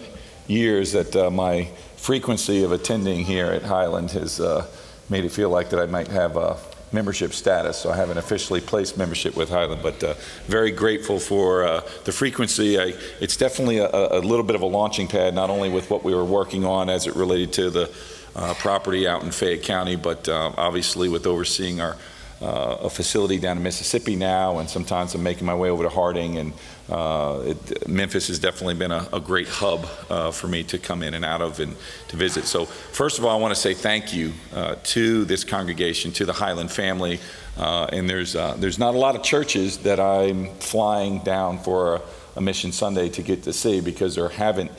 years 0.46 0.92
that 0.92 1.14
uh, 1.14 1.30
my 1.30 1.68
frequency 1.96 2.64
of 2.64 2.72
attending 2.72 3.24
here 3.24 3.46
at 3.46 3.62
Highland 3.62 4.10
has 4.12 4.40
uh, 4.40 4.66
made 5.10 5.24
it 5.24 5.30
feel 5.30 5.50
like 5.50 5.70
that 5.70 5.80
I 5.80 5.86
might 5.86 6.08
have 6.08 6.36
a, 6.36 6.56
membership 6.92 7.32
status, 7.32 7.78
so 7.78 7.90
I 7.90 7.96
haven't 7.96 8.18
officially 8.18 8.60
placed 8.60 8.96
membership 8.96 9.36
with 9.36 9.48
Highland, 9.48 9.82
but 9.82 10.02
uh, 10.02 10.14
very 10.46 10.70
grateful 10.70 11.18
for 11.18 11.64
uh, 11.64 11.80
the 12.04 12.12
frequency. 12.12 12.80
I, 12.80 12.94
it's 13.20 13.36
definitely 13.36 13.78
a, 13.78 13.88
a 13.90 14.20
little 14.20 14.44
bit 14.44 14.56
of 14.56 14.62
a 14.62 14.66
launching 14.66 15.06
pad, 15.06 15.34
not 15.34 15.50
only 15.50 15.70
with 15.70 15.90
what 15.90 16.04
we 16.04 16.14
were 16.14 16.24
working 16.24 16.64
on 16.64 16.90
as 16.90 17.06
it 17.06 17.14
related 17.14 17.52
to 17.54 17.70
the 17.70 17.90
uh, 18.36 18.54
property 18.54 19.06
out 19.06 19.22
in 19.22 19.30
Fayette 19.30 19.62
County, 19.62 19.96
but 19.96 20.28
uh, 20.28 20.52
obviously 20.56 21.08
with 21.08 21.26
overseeing 21.26 21.80
our 21.80 21.96
uh, 22.42 22.78
a 22.82 22.90
facility 22.90 23.38
down 23.38 23.56
in 23.56 23.62
Mississippi 23.62 24.16
now, 24.16 24.58
and 24.58 24.68
sometimes 24.68 25.14
I'm 25.14 25.22
making 25.22 25.46
my 25.46 25.54
way 25.54 25.70
over 25.70 25.82
to 25.82 25.88
Harding. 25.88 26.38
And 26.38 26.52
uh, 26.88 27.42
it, 27.44 27.88
Memphis 27.88 28.28
has 28.28 28.38
definitely 28.38 28.74
been 28.74 28.92
a, 28.92 29.06
a 29.12 29.20
great 29.20 29.48
hub 29.48 29.86
uh, 30.08 30.30
for 30.30 30.48
me 30.48 30.62
to 30.64 30.78
come 30.78 31.02
in 31.02 31.14
and 31.14 31.24
out 31.24 31.42
of 31.42 31.60
and 31.60 31.76
to 32.08 32.16
visit. 32.16 32.44
So, 32.44 32.64
first 32.64 33.18
of 33.18 33.24
all, 33.24 33.36
I 33.36 33.40
want 33.40 33.54
to 33.54 33.60
say 33.60 33.74
thank 33.74 34.14
you 34.14 34.32
uh, 34.54 34.76
to 34.84 35.24
this 35.26 35.44
congregation, 35.44 36.12
to 36.12 36.24
the 36.24 36.32
Highland 36.32 36.70
family. 36.70 37.20
Uh, 37.58 37.88
and 37.92 38.08
there's 38.08 38.34
uh, 38.36 38.54
there's 38.58 38.78
not 38.78 38.94
a 38.94 38.98
lot 38.98 39.16
of 39.16 39.22
churches 39.22 39.78
that 39.78 40.00
I'm 40.00 40.54
flying 40.56 41.18
down 41.18 41.58
for 41.58 41.96
a, 41.96 42.02
a 42.36 42.40
Mission 42.40 42.72
Sunday 42.72 43.08
to 43.10 43.22
get 43.22 43.42
to 43.42 43.52
see 43.52 43.80
because 43.80 44.14
there 44.14 44.28
haven't 44.28 44.70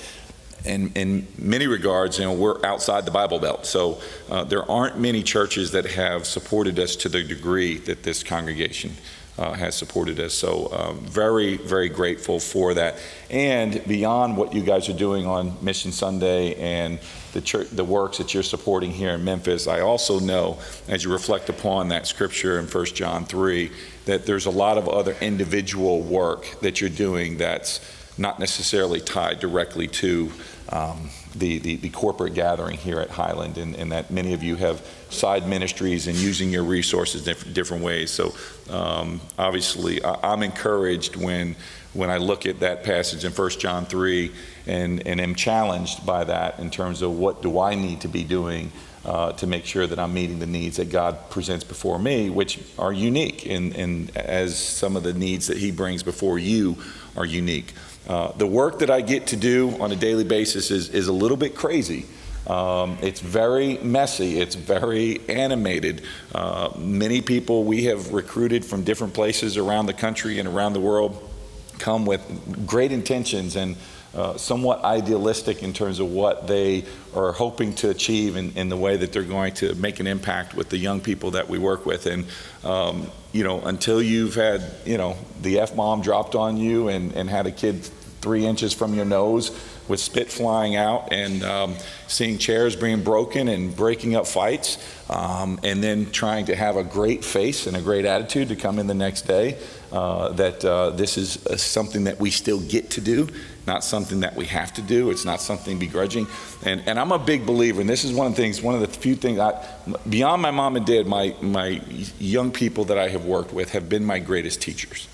in, 0.66 0.92
in 0.94 1.28
many 1.38 1.68
regards, 1.68 2.20
you 2.20 2.26
know, 2.26 2.34
we're 2.34 2.64
outside 2.66 3.06
the 3.06 3.12
Bible 3.12 3.40
Belt. 3.40 3.66
So 3.66 4.00
uh, 4.30 4.44
there 4.44 4.70
aren't 4.70 5.00
many 5.00 5.24
churches 5.24 5.72
that 5.72 5.86
have 5.86 6.26
supported 6.26 6.80
us 6.80 6.96
to 6.98 7.10
the 7.10 7.24
degree 7.24 7.78
that 7.80 8.04
this 8.04 8.24
congregation 8.24 8.92
uh, 9.38 9.54
has 9.54 9.76
supported 9.76 10.20
us. 10.20 10.34
So 10.34 10.72
um, 10.72 11.00
very, 11.00 11.58
very 11.58 11.90
grateful 11.90 12.40
for 12.40 12.74
that. 12.76 12.98
And 13.30 13.84
beyond 13.88 14.38
what 14.38 14.54
you 14.54 14.62
guys 14.62 14.90
are 14.90 14.94
doing 14.94 15.26
on 15.26 15.58
Mission 15.64 15.92
Sunday 15.92 16.56
and 16.56 17.00
the 17.34 17.42
church, 17.42 17.70
the 17.70 17.84
works 17.84 18.18
that 18.18 18.34
you're 18.34 18.44
supporting 18.44 18.92
here 18.92 19.12
in 19.12 19.24
Memphis, 19.24 19.68
I 19.68 19.82
also 19.82 20.20
know, 20.20 20.60
as 20.88 21.04
you 21.04 21.12
reflect 21.12 21.50
upon 21.50 21.88
that 21.90 22.06
scripture 22.06 22.60
in 22.60 22.68
1 22.68 22.86
John 22.88 23.26
3, 23.26 23.72
that 24.06 24.26
there's 24.26 24.46
a 24.46 24.52
lot 24.52 24.78
of 24.78 24.88
other 24.88 25.16
individual 25.22 26.02
work 26.02 26.60
that 26.62 26.82
you're 26.82 26.90
doing 26.90 27.38
that's 27.38 27.80
not 28.22 28.40
necessarily 28.40 29.02
tied 29.02 29.40
directly 29.40 29.88
to 29.88 30.32
um, 30.70 31.10
the, 31.36 31.60
the, 31.60 31.76
the, 31.78 31.90
corporate 31.90 32.34
gathering 32.34 32.78
here 32.78 33.00
at 33.00 33.10
Highland, 33.10 33.58
and, 33.58 33.76
and, 33.76 33.92
that 33.92 34.10
many 34.12 34.34
of 34.34 34.42
you 34.42 34.56
have 34.56 34.86
side 35.10 35.48
ministries 35.48 36.08
and 36.08 36.16
using 36.16 36.50
your 36.50 36.64
resources 36.64 37.26
different, 37.26 37.54
different 37.54 37.84
ways. 37.84 38.10
So, 38.12 38.34
um, 38.70 39.20
obviously, 39.38 40.02
I, 40.04 40.34
am 40.34 40.44
encouraged 40.44 41.18
when 41.18 41.56
when 41.94 42.10
I 42.10 42.18
look 42.18 42.46
at 42.46 42.62
that 42.62 42.84
passage 42.84 43.26
in 43.26 43.34
1 43.34 43.50
John 43.52 43.86
3 43.86 44.32
and, 44.66 45.06
and 45.06 45.20
am 45.20 45.36
challenged 45.36 46.06
by 46.06 46.24
that 46.24 46.60
in 46.60 46.70
terms 46.70 47.02
of 47.02 47.18
what 47.18 47.42
do 47.42 47.60
I 47.60 47.76
need 47.76 48.02
to 48.02 48.08
be 48.08 48.24
doing 48.24 48.72
uh, 49.04 49.34
to 49.34 49.48
make 49.48 49.66
sure 49.66 49.88
that 49.88 50.00
I'm 50.00 50.14
meeting 50.14 50.40
the 50.40 50.46
needs 50.46 50.78
that 50.78 50.90
God 50.90 51.30
presents 51.30 51.64
before 51.64 52.00
me, 52.00 52.30
which 52.30 52.60
are 52.78 52.94
unique, 52.94 53.46
and, 53.46 53.76
and 53.76 54.16
as 54.16 54.58
some 54.58 54.96
of 54.96 55.04
the 55.04 55.14
needs 55.14 55.48
that 55.48 55.58
He 55.58 55.72
brings 55.72 56.04
before 56.04 56.38
you 56.40 56.78
are 57.18 57.26
unique. 57.26 57.74
Uh, 58.08 58.32
the 58.34 58.48
work 58.48 58.80
that 58.80 58.90
I 58.90 59.02
get 59.02 59.28
to 59.28 59.36
do 59.36 59.78
on 59.80 59.92
a 59.92 59.96
daily 59.96 60.24
basis 60.24 60.72
is, 60.72 60.90
is 60.90 61.08
a 61.08 61.14
little 61.14 61.38
bit 61.38 61.56
crazy. 61.56 62.06
Um, 62.48 62.98
it's 63.02 63.20
very 63.20 63.78
messy. 63.78 64.40
It's 64.40 64.56
very 64.56 65.22
animated. 65.30 66.02
Uh, 66.34 66.72
many 66.78 67.22
people 67.22 67.64
we 67.64 67.86
have 67.86 68.12
recruited 68.14 68.66
from 68.66 68.84
different 68.84 69.14
places 69.14 69.58
around 69.58 69.86
the 69.86 69.94
country 69.94 70.40
and 70.40 70.48
around 70.48 70.74
the 70.74 70.80
world 70.80 71.30
come 71.78 72.06
with 72.06 72.22
great 72.66 72.92
intentions 72.92 73.56
and 73.56 73.76
uh, 74.14 74.38
somewhat 74.38 74.84
idealistic 74.84 75.64
in 75.64 75.72
terms 75.72 76.00
of 76.00 76.12
what 76.12 76.48
they 76.48 76.84
are 77.16 77.32
hoping 77.32 77.74
to 77.76 77.90
achieve 77.90 78.36
in, 78.36 78.52
in, 78.58 78.68
the 78.68 78.76
way 78.76 78.98
that 78.98 79.14
they're 79.14 79.24
going 79.24 79.54
to 79.54 79.74
make 79.76 80.00
an 80.00 80.08
impact 80.08 80.54
with 80.54 80.70
the 80.70 80.78
young 80.78 81.00
people 81.00 81.32
that 81.32 81.48
we 81.48 81.58
work 81.58 81.86
with. 81.86 82.06
And, 82.06 82.26
um, 82.64 83.10
you 83.32 83.44
know, 83.44 83.62
until 83.62 84.02
you've 84.02 84.36
had, 84.36 84.64
you 84.86 84.98
know, 84.98 85.16
the 85.42 85.60
F 85.60 85.76
bomb 85.76 86.02
dropped 86.02 86.36
on 86.36 86.58
you 86.58 86.90
and, 86.90 87.14
and 87.14 87.30
had 87.30 87.48
a 87.48 87.52
kid 87.52 87.86
three 88.22 88.46
inches 88.46 88.74
from 88.74 88.94
your 88.94 89.06
nose 89.06 89.50
with 89.88 90.00
spit 90.00 90.32
flying 90.32 90.76
out 90.76 91.12
and 91.12 91.44
um, 91.44 91.76
seeing 92.08 92.38
chairs 92.38 92.76
being 92.76 93.04
broken 93.04 93.48
and 93.48 93.76
breaking 93.76 94.16
up 94.16 94.28
fights, 94.28 94.78
um, 95.10 95.60
and 95.64 95.84
then 95.84 96.10
trying 96.12 96.46
to 96.46 96.56
have 96.56 96.78
a 96.78 96.84
great 96.84 97.26
face 97.26 97.68
and 97.68 97.76
a 97.76 97.82
great 97.82 98.06
attitude 98.06 98.48
to 98.50 98.56
come 98.56 98.80
in 98.80 98.88
the 98.88 98.94
next 98.94 99.24
day. 99.24 99.58
Uh, 99.92 100.30
that 100.32 100.64
uh, 100.64 100.90
this 100.92 101.18
is 101.18 101.46
uh, 101.48 101.58
something 101.58 102.06
that 102.06 102.18
we 102.18 102.32
still 102.32 102.62
get 102.62 102.90
to 102.90 103.02
do, 103.02 103.28
not 103.68 103.84
something 103.84 104.22
that 104.22 104.34
we 104.38 104.46
have 104.46 104.74
to 104.74 104.82
do. 104.82 105.10
It's 105.10 105.26
not 105.26 105.42
something 105.42 105.80
begrudging. 105.80 106.28
And, 106.64 106.82
and 106.86 106.98
I'm 106.98 107.12
a 107.12 107.20
big 107.20 107.46
believer, 107.46 107.82
and 107.82 107.90
this 107.90 108.06
is 108.06 108.14
one 108.14 108.28
of 108.28 108.34
the 108.34 108.42
things, 108.42 108.62
one 108.62 108.74
of 108.74 108.80
the 108.80 108.88
few 108.88 109.16
things, 109.16 109.38
I, 109.40 109.68
beyond 110.08 110.42
my 110.42 110.52
mom 110.52 110.78
and 110.78 110.86
dad, 110.86 111.08
my, 111.08 111.36
my 111.42 111.82
young 112.20 112.52
people 112.52 112.86
that 112.86 112.98
I 112.98 113.10
have 113.10 113.26
worked 113.26 113.52
with 113.52 113.72
have 113.72 113.90
been 113.90 114.06
my 114.06 114.20
greatest 114.20 114.62
teachers. 114.62 115.10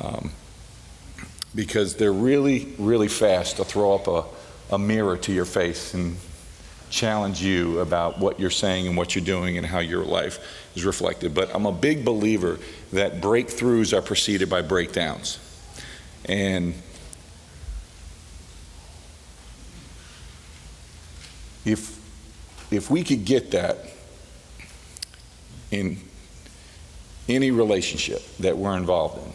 Um, 0.00 0.32
because 1.54 1.94
they're 1.94 2.12
really, 2.12 2.74
really 2.78 3.08
fast 3.08 3.58
to 3.58 3.64
throw 3.64 3.94
up 3.94 4.08
a, 4.08 4.74
a 4.74 4.78
mirror 4.78 5.16
to 5.18 5.32
your 5.32 5.44
face 5.44 5.94
and 5.94 6.16
challenge 6.90 7.40
you 7.40 7.78
about 7.78 8.18
what 8.18 8.40
you're 8.40 8.50
saying 8.50 8.86
and 8.86 8.96
what 8.96 9.14
you're 9.14 9.24
doing 9.24 9.58
and 9.58 9.66
how 9.66 9.78
your 9.78 10.04
life 10.04 10.61
is 10.74 10.84
reflected. 10.84 11.34
But 11.34 11.54
I'm 11.54 11.66
a 11.66 11.72
big 11.72 12.04
believer 12.04 12.58
that 12.92 13.20
breakthroughs 13.20 13.96
are 13.96 14.02
preceded 14.02 14.48
by 14.48 14.62
breakdowns. 14.62 15.38
And 16.24 16.74
if, 21.64 21.98
if 22.70 22.90
we 22.90 23.02
could 23.02 23.24
get 23.24 23.50
that 23.52 23.78
in 25.70 25.98
any 27.28 27.50
relationship 27.50 28.22
that 28.38 28.56
we're 28.56 28.76
involved 28.76 29.24
in, 29.24 29.32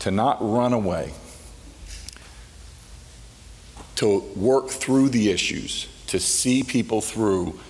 to 0.00 0.10
not 0.10 0.38
run 0.40 0.72
away, 0.72 1.12
to 3.96 4.20
work 4.34 4.68
through 4.68 5.10
the 5.10 5.30
issues, 5.30 5.86
to 6.06 6.18
see 6.18 6.62
people 6.62 7.00
through, 7.00 7.60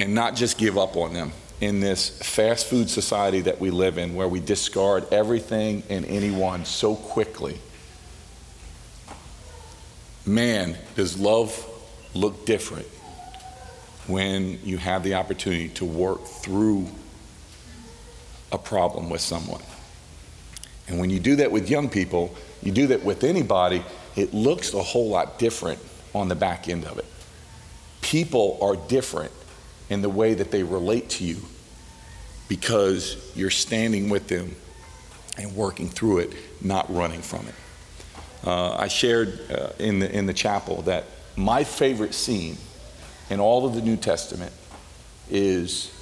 and 0.00 0.14
not 0.14 0.34
just 0.34 0.56
give 0.56 0.78
up 0.78 0.96
on 0.96 1.12
them 1.12 1.30
in 1.60 1.78
this 1.78 2.08
fast 2.08 2.66
food 2.66 2.88
society 2.88 3.42
that 3.42 3.60
we 3.60 3.70
live 3.70 3.98
in 3.98 4.14
where 4.14 4.26
we 4.26 4.40
discard 4.40 5.06
everything 5.12 5.82
and 5.90 6.06
anyone 6.06 6.64
so 6.64 6.96
quickly. 6.96 7.58
Man, 10.24 10.78
does 10.96 11.18
love 11.18 11.66
look 12.14 12.46
different 12.46 12.86
when 14.06 14.58
you 14.64 14.78
have 14.78 15.02
the 15.02 15.14
opportunity 15.14 15.68
to 15.68 15.84
work 15.84 16.24
through 16.24 16.88
a 18.52 18.58
problem 18.58 19.10
with 19.10 19.20
someone. 19.20 19.62
And 20.88 20.98
when 20.98 21.10
you 21.10 21.20
do 21.20 21.36
that 21.36 21.52
with 21.52 21.68
young 21.68 21.90
people, 21.90 22.34
you 22.62 22.72
do 22.72 22.86
that 22.86 23.04
with 23.04 23.22
anybody, 23.22 23.84
it 24.16 24.32
looks 24.32 24.72
a 24.72 24.82
whole 24.82 25.10
lot 25.10 25.38
different 25.38 25.78
on 26.14 26.28
the 26.28 26.34
back 26.34 26.70
end 26.70 26.86
of 26.86 26.98
it. 26.98 27.04
People 28.00 28.58
are 28.62 28.76
different 28.88 29.32
in 29.90 30.00
the 30.00 30.08
way 30.08 30.34
that 30.34 30.50
they 30.50 30.62
relate 30.62 31.10
to 31.10 31.24
you 31.24 31.36
because 32.48 33.32
you're 33.36 33.50
standing 33.50 34.08
with 34.08 34.28
them 34.28 34.56
and 35.36 35.54
working 35.54 35.88
through 35.88 36.18
it, 36.18 36.32
not 36.62 36.92
running 36.92 37.20
from 37.20 37.46
it. 37.46 37.54
Uh, 38.46 38.74
I 38.74 38.88
shared 38.88 39.38
uh, 39.50 39.70
in, 39.78 39.98
the, 39.98 40.10
in 40.10 40.26
the 40.26 40.32
chapel 40.32 40.82
that 40.82 41.04
my 41.36 41.64
favorite 41.64 42.14
scene 42.14 42.56
in 43.28 43.40
all 43.40 43.66
of 43.66 43.74
the 43.74 43.82
New 43.82 43.96
Testament 43.96 44.52
is 45.30 45.92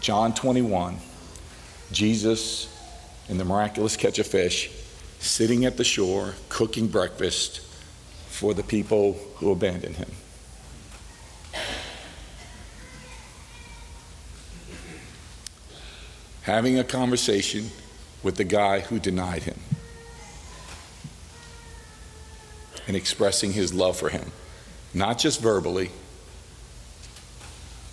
John 0.00 0.34
21, 0.34 0.96
Jesus 1.92 2.74
in 3.28 3.38
the 3.38 3.44
miraculous 3.44 3.96
catch 3.96 4.18
of 4.18 4.26
fish, 4.26 4.70
sitting 5.18 5.64
at 5.64 5.76
the 5.76 5.84
shore, 5.84 6.34
cooking 6.48 6.88
breakfast 6.88 7.60
for 8.28 8.54
the 8.54 8.62
people 8.62 9.14
who 9.36 9.52
abandoned 9.52 9.96
him. 9.96 10.10
Having 16.48 16.78
a 16.78 16.84
conversation 16.84 17.68
with 18.22 18.36
the 18.36 18.44
guy 18.44 18.80
who 18.80 18.98
denied 18.98 19.42
him 19.42 19.60
and 22.86 22.96
expressing 22.96 23.52
his 23.52 23.74
love 23.74 23.98
for 23.98 24.08
him, 24.08 24.32
not 24.94 25.18
just 25.18 25.42
verbally, 25.42 25.90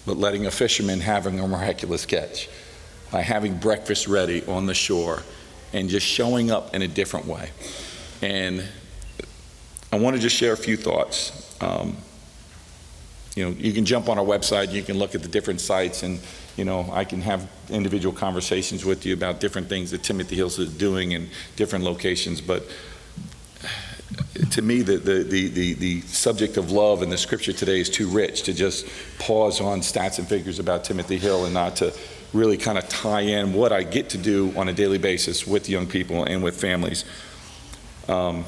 but 0.06 0.16
letting 0.16 0.46
a 0.46 0.52
fisherman 0.52 1.02
having 1.02 1.38
a 1.38 1.46
miraculous 1.46 2.06
catch 2.06 2.48
by 3.12 3.20
having 3.20 3.58
breakfast 3.58 4.08
ready 4.08 4.42
on 4.46 4.68
the 4.68 4.74
shore 4.74 5.24
and 5.74 5.90
just 5.90 6.06
showing 6.06 6.50
up 6.50 6.74
in 6.74 6.82
a 6.82 6.88
different 6.88 7.26
way. 7.26 7.50
And 8.22 8.64
I 9.92 10.00
want 10.00 10.16
to 10.16 10.22
just 10.22 10.38
share 10.38 10.54
a 10.54 10.58
few 10.58 10.78
thoughts. 10.78 11.54
Um, 11.60 11.98
you 13.36 13.44
know, 13.44 13.52
you 13.52 13.74
can 13.74 13.86
jump 13.86 14.08
on 14.08 14.18
our 14.18 14.26
website, 14.26 14.72
you 14.72 14.82
can 14.82 14.98
look 14.98 15.14
at 15.14 15.22
the 15.22 15.28
different 15.28 15.60
sites, 15.62 16.04
and 16.04 16.20
you 16.56 16.64
know, 16.64 16.90
I 16.92 17.04
can 17.04 17.22
have 17.22 17.50
individual 17.70 18.16
conversations 18.16 18.86
with 18.86 19.06
you 19.06 19.14
about 19.14 19.42
different 19.42 19.68
things 19.68 19.92
that 19.92 20.04
Timothy 20.04 20.38
Hills 20.38 20.58
is 20.58 20.74
doing 20.74 21.12
in 21.12 21.30
different 21.58 21.84
locations. 21.84 22.40
But 22.40 22.64
to 24.52 24.62
me, 24.62 24.82
the, 24.82 24.98
the, 24.98 25.24
the, 25.24 25.48
the, 25.50 25.74
the 25.74 26.02
subject 26.02 26.56
of 26.56 26.72
love 26.72 27.04
in 27.04 27.10
the 27.10 27.18
scripture 27.18 27.52
today 27.52 27.82
is 27.82 27.90
too 27.90 28.08
rich 28.08 28.44
to 28.44 28.54
just 28.54 28.88
pause 29.20 29.60
on 29.60 29.82
stats 29.82 30.18
and 30.18 30.28
figures 30.28 30.60
about 30.60 30.86
Timothy 30.86 31.18
Hill 31.18 31.44
and 31.44 31.54
not 31.54 31.76
to 31.78 31.94
really 32.32 32.58
kind 32.58 32.78
of 32.78 32.88
tie 32.88 33.22
in 33.22 33.54
what 33.54 33.74
I 33.74 33.84
get 33.84 34.10
to 34.12 34.18
do 34.18 34.54
on 34.56 34.70
a 34.70 34.74
daily 34.74 34.98
basis 34.98 35.46
with 35.46 35.70
young 35.70 35.88
people 35.88 36.24
and 36.24 36.42
with 36.42 36.60
families. 36.60 37.04
Um, 38.08 38.46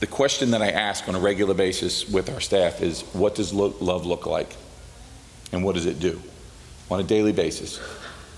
the 0.00 0.06
question 0.06 0.50
that 0.50 0.60
I 0.60 0.70
ask 0.70 1.08
on 1.08 1.14
a 1.14 1.18
regular 1.18 1.54
basis 1.54 2.08
with 2.08 2.28
our 2.28 2.40
staff 2.40 2.82
is 2.82 3.02
what 3.12 3.34
does 3.34 3.52
lo- 3.52 3.74
love 3.80 4.04
look 4.04 4.26
like? 4.26 4.54
And 5.52 5.64
what 5.64 5.74
does 5.74 5.86
it 5.86 6.00
do 6.00 6.20
on 6.90 7.00
a 7.00 7.02
daily 7.02 7.32
basis? 7.32 7.80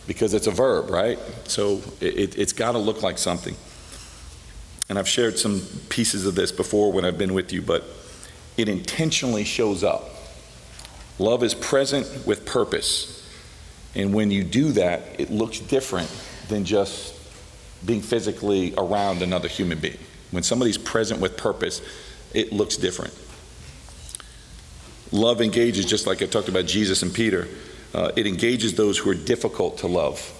Because 0.07 0.35
it's 0.35 0.47
a 0.47 0.53
verb, 0.53 0.91
right? 0.91 1.19
So 1.45 1.81
it, 2.01 2.39
it's 2.39 2.53
got 2.53 2.73
to 2.73 2.79
look 2.79 3.03
like 3.03 3.19
something. 3.19 3.57
And 4.89 4.99
I've 4.99 5.09
shared 5.09 5.39
some 5.39 5.61
pieces 5.89 6.27
of 6.27 6.35
this 6.35 6.53
before 6.53 6.93
when 6.93 7.05
I've 7.05 7.19
been 7.19 7.35
with 7.35 7.53
you, 7.53 7.61
but 7.61 7.85
it 8.57 8.69
intentionally 8.69 9.45
shows 9.45 9.85
up. 9.85 10.09
Love 11.19 11.43
is 11.43 11.55
present 11.55 12.27
with 12.27 12.47
purpose. 12.47 13.29
And 13.95 14.15
when 14.15 14.31
you 14.31 14.45
do 14.45 14.73
that, 14.73 15.03
it 15.19 15.31
looks 15.31 15.59
different 15.59 16.09
than 16.49 16.65
just 16.65 17.15
being 17.85 18.01
physically 18.01 18.75
around 18.79 19.23
another 19.23 19.49
human 19.49 19.79
being. 19.79 19.99
When 20.31 20.43
somebody's 20.43 20.79
present 20.79 21.21
with 21.21 21.37
purpose, 21.37 21.81
it 22.35 22.53
looks 22.53 22.77
different. 22.77 23.15
Love 25.11 25.41
engages, 25.41 25.87
just 25.87 26.07
like 26.07 26.23
I 26.23 26.27
talked 26.27 26.49
about 26.49 26.67
Jesus 26.67 27.03
and 27.03 27.13
Peter, 27.13 27.49
uh, 27.95 28.13
it 28.17 28.27
engages 28.27 28.75
those 28.75 28.99
who 28.99 29.11
are 29.11 29.15
difficult 29.15 29.79
to 29.79 29.87
love. 29.87 30.35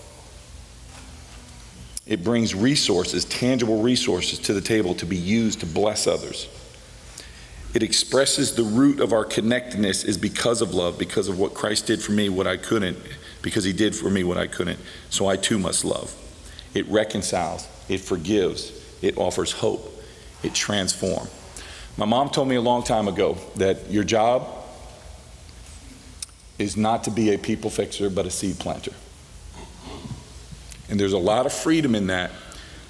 It 2.07 2.23
brings 2.23 2.55
resources, 2.55 3.25
tangible 3.25 3.83
resources, 3.83 4.39
to 4.41 4.55
the 4.55 4.61
table 4.61 4.95
to 4.97 5.07
be 5.07 5.17
used 5.17 5.61
to 5.61 5.67
bless 5.67 6.07
others. 6.07 6.49
It 7.75 7.83
expresses 7.83 8.55
the 8.55 8.63
root 8.63 9.01
of 9.01 9.13
our 9.13 9.25
connectedness 9.25 10.05
is 10.05 10.17
because 10.17 10.63
of 10.63 10.75
love, 10.75 10.99
because 10.99 11.29
of 11.29 11.39
what 11.39 11.53
Christ 11.53 11.87
did 11.87 12.03
for 12.03 12.13
me, 12.13 12.31
what 12.31 12.47
I 12.47 12.57
couldn't, 12.57 12.99
because 13.43 13.65
he 13.65 13.75
did 13.75 13.95
for 13.95 14.09
me 14.09 14.25
what 14.25 14.39
I 14.39 14.47
couldn't. 14.47 14.79
So 15.11 15.27
I 15.27 15.37
too 15.37 15.59
must 15.59 15.85
love. 15.85 16.15
It 16.75 16.87
reconciles, 16.89 17.69
it 17.89 18.01
forgives, 18.01 18.73
it 19.03 19.17
offers 19.19 19.53
hope, 19.53 20.03
it 20.43 20.55
transforms. 20.55 21.31
My 21.97 22.05
mom 22.05 22.31
told 22.31 22.49
me 22.49 22.57
a 22.57 22.61
long 22.61 22.85
time 22.85 23.09
ago 23.09 23.37
that 23.57 23.91
your 23.91 24.05
job 24.05 24.47
is 26.59 26.77
not 26.77 27.05
to 27.05 27.11
be 27.11 27.35
a 27.35 27.39
people 27.39 27.71
fixer, 27.71 28.11
but 28.11 28.27
a 28.27 28.31
seed 28.31 28.59
planter. 28.59 28.93
And 30.89 30.99
there's 30.99 31.13
a 31.13 31.19
lot 31.19 31.47
of 31.47 31.53
freedom 31.53 31.95
in 31.95 32.07
that 32.07 32.31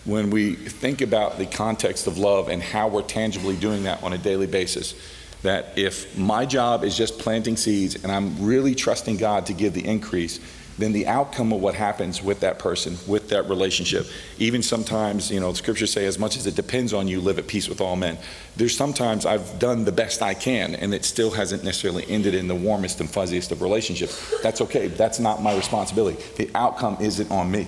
when 0.04 0.30
we 0.30 0.54
think 0.54 1.00
about 1.00 1.38
the 1.38 1.46
context 1.46 2.06
of 2.06 2.18
love 2.18 2.48
and 2.48 2.62
how 2.62 2.88
we're 2.88 3.02
tangibly 3.02 3.56
doing 3.56 3.82
that 3.84 4.02
on 4.02 4.12
a 4.12 4.18
daily 4.18 4.46
basis. 4.46 4.94
That 5.42 5.78
if 5.78 6.16
my 6.18 6.46
job 6.46 6.82
is 6.82 6.96
just 6.96 7.18
planting 7.18 7.56
seeds 7.56 8.02
and 8.02 8.10
I'm 8.10 8.44
really 8.44 8.74
trusting 8.74 9.18
God 9.18 9.46
to 9.46 9.52
give 9.52 9.74
the 9.74 9.86
increase, 9.86 10.40
then 10.78 10.92
the 10.92 11.06
outcome 11.08 11.52
of 11.52 11.60
what 11.60 11.74
happens 11.74 12.22
with 12.22 12.40
that 12.40 12.58
person, 12.58 12.96
with 13.06 13.28
that 13.30 13.48
relationship, 13.48 14.06
even 14.38 14.62
sometimes, 14.62 15.30
you 15.30 15.40
know, 15.40 15.50
the 15.50 15.58
scriptures 15.58 15.92
say, 15.92 16.06
as 16.06 16.18
much 16.18 16.36
as 16.36 16.46
it 16.46 16.54
depends 16.54 16.92
on 16.92 17.08
you, 17.08 17.20
live 17.20 17.38
at 17.38 17.48
peace 17.48 17.68
with 17.68 17.80
all 17.80 17.96
men. 17.96 18.16
There's 18.56 18.76
sometimes 18.76 19.26
I've 19.26 19.58
done 19.58 19.84
the 19.84 19.92
best 19.92 20.22
I 20.22 20.34
can, 20.34 20.76
and 20.76 20.94
it 20.94 21.04
still 21.04 21.32
hasn't 21.32 21.64
necessarily 21.64 22.04
ended 22.08 22.34
in 22.34 22.46
the 22.46 22.54
warmest 22.54 23.00
and 23.00 23.08
fuzziest 23.08 23.50
of 23.50 23.60
relationships. 23.60 24.40
That's 24.42 24.60
okay. 24.62 24.86
That's 24.86 25.18
not 25.18 25.42
my 25.42 25.54
responsibility. 25.56 26.22
The 26.36 26.50
outcome 26.54 26.96
isn't 27.00 27.30
on 27.30 27.50
me. 27.50 27.66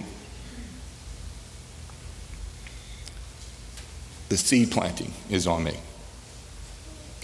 The 4.29 4.37
seed 4.37 4.71
planting 4.71 5.13
is 5.29 5.49
on 5.49 5.65
me. 5.65 5.77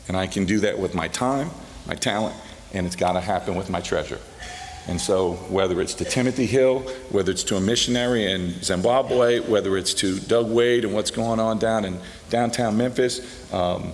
And 0.09 0.17
I 0.17 0.27
can 0.27 0.45
do 0.45 0.59
that 0.61 0.79
with 0.79 0.95
my 0.95 1.07
time, 1.07 1.51
my 1.87 1.95
talent, 1.95 2.35
and 2.73 2.87
it's 2.87 2.97
got 2.97 3.13
to 3.13 3.21
happen 3.21 3.55
with 3.55 3.71
my 3.71 3.81
treasure. 3.81 4.19
And 4.89 5.01
so, 5.01 5.33
whether 5.51 5.81
it's 5.81 5.95
to 5.95 6.05
Timothy 6.05 6.47
Hill, 6.47 6.81
whether 7.11 7.33
it's 7.33 7.43
to 7.45 7.57
a 7.57 7.61
missionary 7.61 8.31
in 8.31 8.63
Zimbabwe, 8.63 9.41
whether 9.41 9.77
it's 9.77 9.95
to 9.95 10.21
Doug 10.21 10.49
Wade 10.49 10.85
and 10.85 10.95
what's 10.95 11.11
going 11.11 11.41
on 11.41 11.59
down 11.59 11.85
in 11.85 11.99
downtown 12.31 12.77
Memphis, 12.77 13.53
um, 13.53 13.93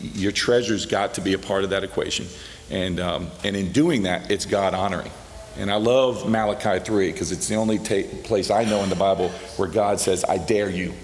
your 0.00 0.32
treasure's 0.32 0.86
got 0.86 1.14
to 1.14 1.20
be 1.20 1.34
a 1.34 1.38
part 1.38 1.64
of 1.64 1.70
that 1.70 1.84
equation. 1.84 2.26
And, 2.70 3.00
um, 3.00 3.30
and 3.44 3.54
in 3.54 3.72
doing 3.72 4.04
that, 4.04 4.30
it's 4.30 4.46
God 4.46 4.72
honoring. 4.72 5.10
And 5.58 5.70
I 5.70 5.76
love 5.76 6.28
Malachi 6.28 6.82
3 6.82 7.12
because 7.12 7.32
it's 7.32 7.48
the 7.48 7.56
only 7.56 7.78
ta- 7.78 8.08
place 8.22 8.50
I 8.50 8.64
know 8.64 8.82
in 8.82 8.88
the 8.88 8.96
Bible 8.96 9.28
where 9.56 9.68
God 9.68 10.00
says, 10.00 10.24
I 10.24 10.38
dare 10.38 10.70
you. 10.70 10.94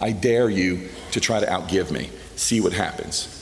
I 0.00 0.12
dare 0.12 0.48
you 0.48 0.88
to 1.12 1.20
try 1.20 1.38
to 1.38 1.46
outgive 1.46 1.92
me. 1.92 2.10
See 2.34 2.60
what 2.60 2.72
happens. 2.72 3.37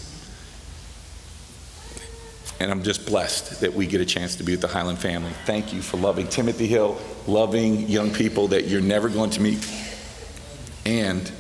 And 2.59 2.71
I'm 2.71 2.83
just 2.83 3.05
blessed 3.07 3.61
that 3.61 3.75
we 3.75 3.87
get 3.87 4.01
a 4.01 4.07
chance 4.07 4.37
to 4.37 4.43
be 4.43 4.53
with 4.53 4.63
the 4.63 4.69
Highland 4.69 4.99
family. 4.99 5.31
Thank 5.45 5.75
you 5.75 5.83
for 5.83 5.99
loving 5.99 6.27
Timothy 6.27 6.67
Hill, 6.67 6.99
loving 7.27 7.89
young 7.89 8.11
people 8.11 8.49
that 8.49 8.67
you're 8.67 8.81
never 8.81 9.09
going 9.11 9.31
to 9.31 9.43
meet. 9.43 9.67
And 10.87 11.31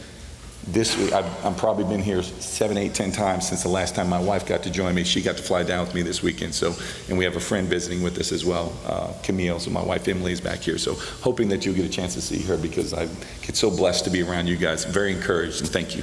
this 0.66 0.98
week, 0.98 1.12
I've, 1.12 1.46
I've 1.46 1.57
probably 1.57 1.85
been 1.85 2.02
here 2.02 2.22
seven, 2.22 2.76
eight, 2.76 2.92
ten 2.92 3.12
times 3.12 3.48
since 3.48 3.62
the 3.62 3.68
last 3.68 3.94
time 3.94 4.09
my 4.09 4.20
wife 4.20 4.46
got 4.46 4.64
to 4.64 4.70
join 4.70 4.94
me. 4.94 5.05
She 5.05 5.22
got 5.22 5.37
to 5.37 5.42
fly 5.42 5.62
down 5.62 5.87
with 5.87 5.94
me 5.94 6.02
this 6.02 6.22
weekend. 6.22 6.55
So, 6.55 6.74
and 7.09 7.16
we 7.16 7.24
have 7.24 7.37
a 7.37 7.40
friend 7.40 7.68
visiting 7.68 8.02
with 8.02 8.18
us 8.18 8.33
as 8.33 8.44
well, 8.44 8.76
uh, 8.85 9.12
Camille. 9.22 9.61
So 9.61 9.70
my 9.70 9.83
wife 9.83 10.09
Emily 10.09 10.33
is 10.33 10.40
back 10.40 10.59
here. 10.59 10.76
So 10.76 10.94
hoping 10.94 11.48
that 11.50 11.64
you'll 11.64 11.76
get 11.76 11.87
a 11.87 11.88
chance 11.88 12.14
to 12.14 12.20
see 12.20 12.42
her 12.42 12.57
because 12.57 12.92
I 12.92 13.07
get 13.42 13.57
so 13.57 13.70
blessed 13.70 14.05
to 14.05 14.11
be 14.11 14.22
around 14.22 14.48
you 14.48 14.57
guys. 14.57 14.85
Very 14.85 15.12
encouraged 15.12 15.61
and 15.61 15.70
thank 15.70 15.96
you. 15.96 16.02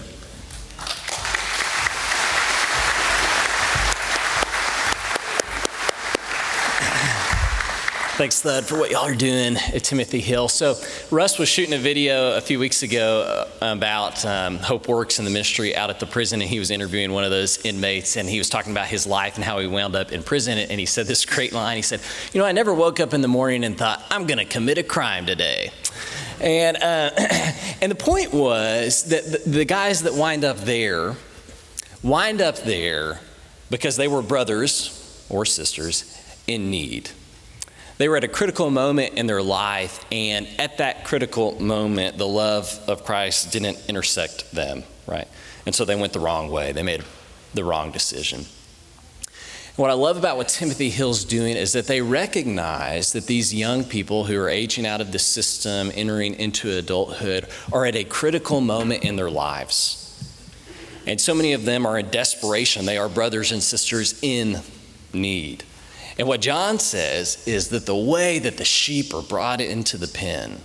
Thanks, 8.15 8.43
Thad, 8.43 8.65
for 8.65 8.77
what 8.77 8.91
y'all 8.91 9.07
are 9.07 9.15
doing 9.15 9.57
at 9.57 9.83
Timothy 9.83 10.19
Hill. 10.19 10.47
So, 10.47 10.75
Russ 11.09 11.39
was 11.39 11.49
shooting 11.49 11.73
a 11.73 11.79
video 11.79 12.37
a 12.37 12.41
few 12.41 12.59
weeks 12.59 12.83
ago 12.83 13.47
uh, 13.59 13.71
about 13.73 14.23
um, 14.23 14.59
Hope 14.59 14.87
Works 14.87 15.17
and 15.17 15.25
the 15.25 15.31
ministry 15.31 15.75
out 15.75 15.89
at 15.89 15.99
the 15.99 16.05
prison, 16.05 16.39
and 16.39 16.47
he 16.47 16.59
was 16.59 16.69
interviewing 16.69 17.11
one 17.11 17.23
of 17.23 17.31
those 17.31 17.65
inmates, 17.65 18.15
and 18.15 18.29
he 18.29 18.37
was 18.37 18.51
talking 18.51 18.71
about 18.71 18.85
his 18.85 19.07
life 19.07 19.33
and 19.33 19.43
how 19.43 19.57
he 19.57 19.65
wound 19.65 19.95
up 19.95 20.11
in 20.11 20.21
prison. 20.21 20.59
And 20.59 20.79
he 20.79 20.85
said 20.85 21.07
this 21.07 21.25
great 21.35 21.53
line. 21.53 21.75
He 21.75 21.81
said, 21.81 22.01
"You 22.33 22.39
know, 22.39 22.45
I 22.45 22.51
never 22.51 22.71
woke 22.71 22.99
up 22.99 23.15
in 23.15 23.21
the 23.21 23.27
morning 23.27 23.63
and 23.63 23.75
thought 23.75 24.03
I'm 24.11 24.27
going 24.27 24.37
to 24.37 24.45
commit 24.45 24.77
a 24.77 24.83
crime 24.83 25.25
today." 25.25 25.71
And 26.39 26.77
uh, 26.77 27.09
and 27.81 27.91
the 27.91 27.95
point 27.95 28.31
was 28.31 29.05
that 29.05 29.43
the, 29.43 29.49
the 29.49 29.65
guys 29.65 30.03
that 30.03 30.13
wind 30.13 30.45
up 30.45 30.57
there 30.57 31.15
wind 32.03 32.41
up 32.41 32.57
there 32.57 33.21
because 33.71 33.95
they 33.95 34.07
were 34.07 34.21
brothers 34.21 35.25
or 35.29 35.45
sisters 35.45 36.15
in 36.45 36.69
need. 36.69 37.09
They 37.97 38.09
were 38.09 38.17
at 38.17 38.23
a 38.23 38.27
critical 38.27 38.69
moment 38.69 39.13
in 39.13 39.27
their 39.27 39.43
life, 39.43 40.03
and 40.11 40.47
at 40.57 40.79
that 40.79 41.05
critical 41.05 41.61
moment, 41.61 42.17
the 42.17 42.27
love 42.27 42.79
of 42.87 43.05
Christ 43.05 43.51
didn't 43.51 43.77
intersect 43.87 44.51
them, 44.51 44.83
right? 45.07 45.27
And 45.65 45.75
so 45.75 45.85
they 45.85 45.95
went 45.95 46.13
the 46.13 46.19
wrong 46.19 46.49
way. 46.49 46.71
They 46.71 46.83
made 46.83 47.03
the 47.53 47.63
wrong 47.63 47.91
decision. 47.91 48.45
What 49.75 49.89
I 49.89 49.93
love 49.93 50.17
about 50.17 50.37
what 50.37 50.49
Timothy 50.49 50.91
Hill's 50.91 51.25
doing 51.25 51.55
is 51.55 51.73
that 51.73 51.87
they 51.87 52.01
recognize 52.01 53.11
that 53.13 53.25
these 53.25 53.53
young 53.53 53.83
people 53.83 54.25
who 54.25 54.39
are 54.39 54.49
aging 54.49 54.85
out 54.85 55.01
of 55.01 55.11
the 55.11 55.17
system, 55.17 55.91
entering 55.95 56.35
into 56.35 56.69
adulthood, 56.69 57.47
are 57.71 57.85
at 57.85 57.95
a 57.95 58.03
critical 58.03 58.61
moment 58.61 59.03
in 59.03 59.15
their 59.15 59.31
lives. 59.31 59.99
And 61.07 61.19
so 61.19 61.33
many 61.33 61.53
of 61.53 61.65
them 61.65 61.87
are 61.87 61.97
in 61.97 62.09
desperation. 62.09 62.85
They 62.85 62.99
are 62.99 63.09
brothers 63.09 63.51
and 63.51 63.63
sisters 63.63 64.19
in 64.21 64.61
need. 65.11 65.63
And 66.17 66.27
what 66.27 66.41
John 66.41 66.79
says 66.79 67.47
is 67.47 67.69
that 67.69 67.85
the 67.85 67.95
way 67.95 68.39
that 68.39 68.57
the 68.57 68.65
sheep 68.65 69.13
are 69.13 69.21
brought 69.21 69.61
into 69.61 69.97
the 69.97 70.07
pen, 70.07 70.61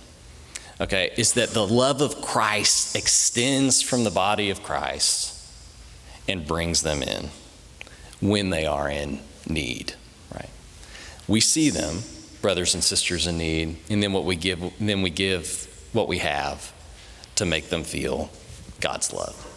okay, 0.79 1.11
is 1.17 1.33
that 1.33 1.49
the 1.49 1.65
love 1.65 2.01
of 2.01 2.21
Christ 2.21 2.95
extends 2.95 3.81
from 3.81 4.03
the 4.03 4.11
body 4.11 4.49
of 4.49 4.61
Christ 4.61 5.35
and 6.27 6.45
brings 6.45 6.83
them 6.83 7.01
in 7.01 7.29
when 8.21 8.51
they 8.51 8.65
are 8.65 8.89
in 8.89 9.19
need, 9.47 9.93
right? 10.33 10.49
We 11.27 11.41
see 11.41 11.69
them, 11.69 12.03
brothers 12.41 12.75
and 12.75 12.83
sisters 12.83 13.25
in 13.25 13.37
need, 13.37 13.77
and 13.89 14.03
then 14.03 14.13
what 14.13 14.25
we 14.25 14.35
give, 14.35 14.61
then 14.79 15.01
we 15.01 15.09
give 15.09 15.67
what 15.93 16.07
we 16.07 16.19
have 16.19 16.73
to 17.35 17.45
make 17.45 17.69
them 17.69 17.83
feel 17.83 18.29
God's 18.79 19.11
love. 19.11 19.48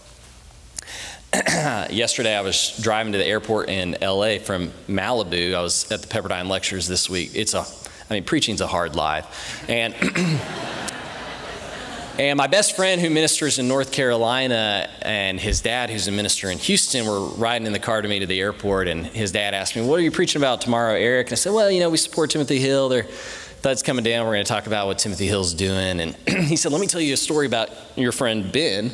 yesterday 1.91 2.37
I 2.37 2.43
was 2.43 2.79
driving 2.83 3.13
to 3.13 3.19
the 3.19 3.27
airport 3.27 3.71
in 3.71 3.97
LA 4.03 4.37
from 4.37 4.71
Malibu. 4.87 5.55
I 5.55 5.63
was 5.63 5.91
at 5.91 6.03
the 6.03 6.07
Pepperdine 6.07 6.47
Lectures 6.47 6.87
this 6.87 7.09
week. 7.09 7.31
It's 7.35 7.55
a, 7.55 7.65
I 8.11 8.15
mean, 8.15 8.25
preaching's 8.25 8.61
a 8.61 8.67
hard 8.67 8.97
life. 8.97 9.65
And, 9.67 9.95
and 12.19 12.37
my 12.37 12.49
best 12.49 12.77
friend 12.77 13.01
who 13.01 13.09
ministers 13.09 13.59
in 13.59 13.67
North 13.67 13.93
Carolina 13.93 14.91
and 15.01 15.41
his 15.41 15.63
dad, 15.63 15.89
who's 15.89 16.07
a 16.07 16.13
minister 16.13 16.51
in 16.51 16.59
Houston, 16.59 17.07
were 17.07 17.29
riding 17.29 17.67
in 17.67 17.73
the 17.73 17.79
car 17.79 18.03
to 18.03 18.09
me 18.09 18.19
to 18.19 18.27
the 18.27 18.39
airport. 18.39 18.87
And 18.87 19.07
his 19.07 19.33
dad 19.33 19.55
asked 19.55 19.75
me, 19.75 19.87
What 19.87 19.99
are 19.99 20.03
you 20.03 20.11
preaching 20.11 20.39
about 20.39 20.61
tomorrow, 20.61 20.93
Eric? 20.93 21.29
And 21.29 21.33
I 21.33 21.37
said, 21.37 21.55
Well, 21.55 21.71
you 21.71 21.81
know, 21.81 21.89
we 21.89 21.97
support 21.97 22.29
Timothy 22.29 22.59
Hill. 22.59 22.91
They're, 22.91 23.05
Thad's 23.05 23.83
coming 23.83 24.05
down. 24.05 24.27
We're 24.27 24.35
going 24.35 24.45
to 24.45 24.53
talk 24.53 24.67
about 24.67 24.87
what 24.87 24.99
Timothy 24.99 25.29
Hill's 25.29 25.55
doing. 25.55 25.99
And 25.99 26.15
he 26.27 26.57
said, 26.57 26.73
Let 26.73 26.83
me 26.83 26.87
tell 26.87 27.01
you 27.01 27.15
a 27.15 27.17
story 27.17 27.47
about 27.47 27.71
your 27.97 28.13
friend 28.13 28.53
Ben 28.53 28.91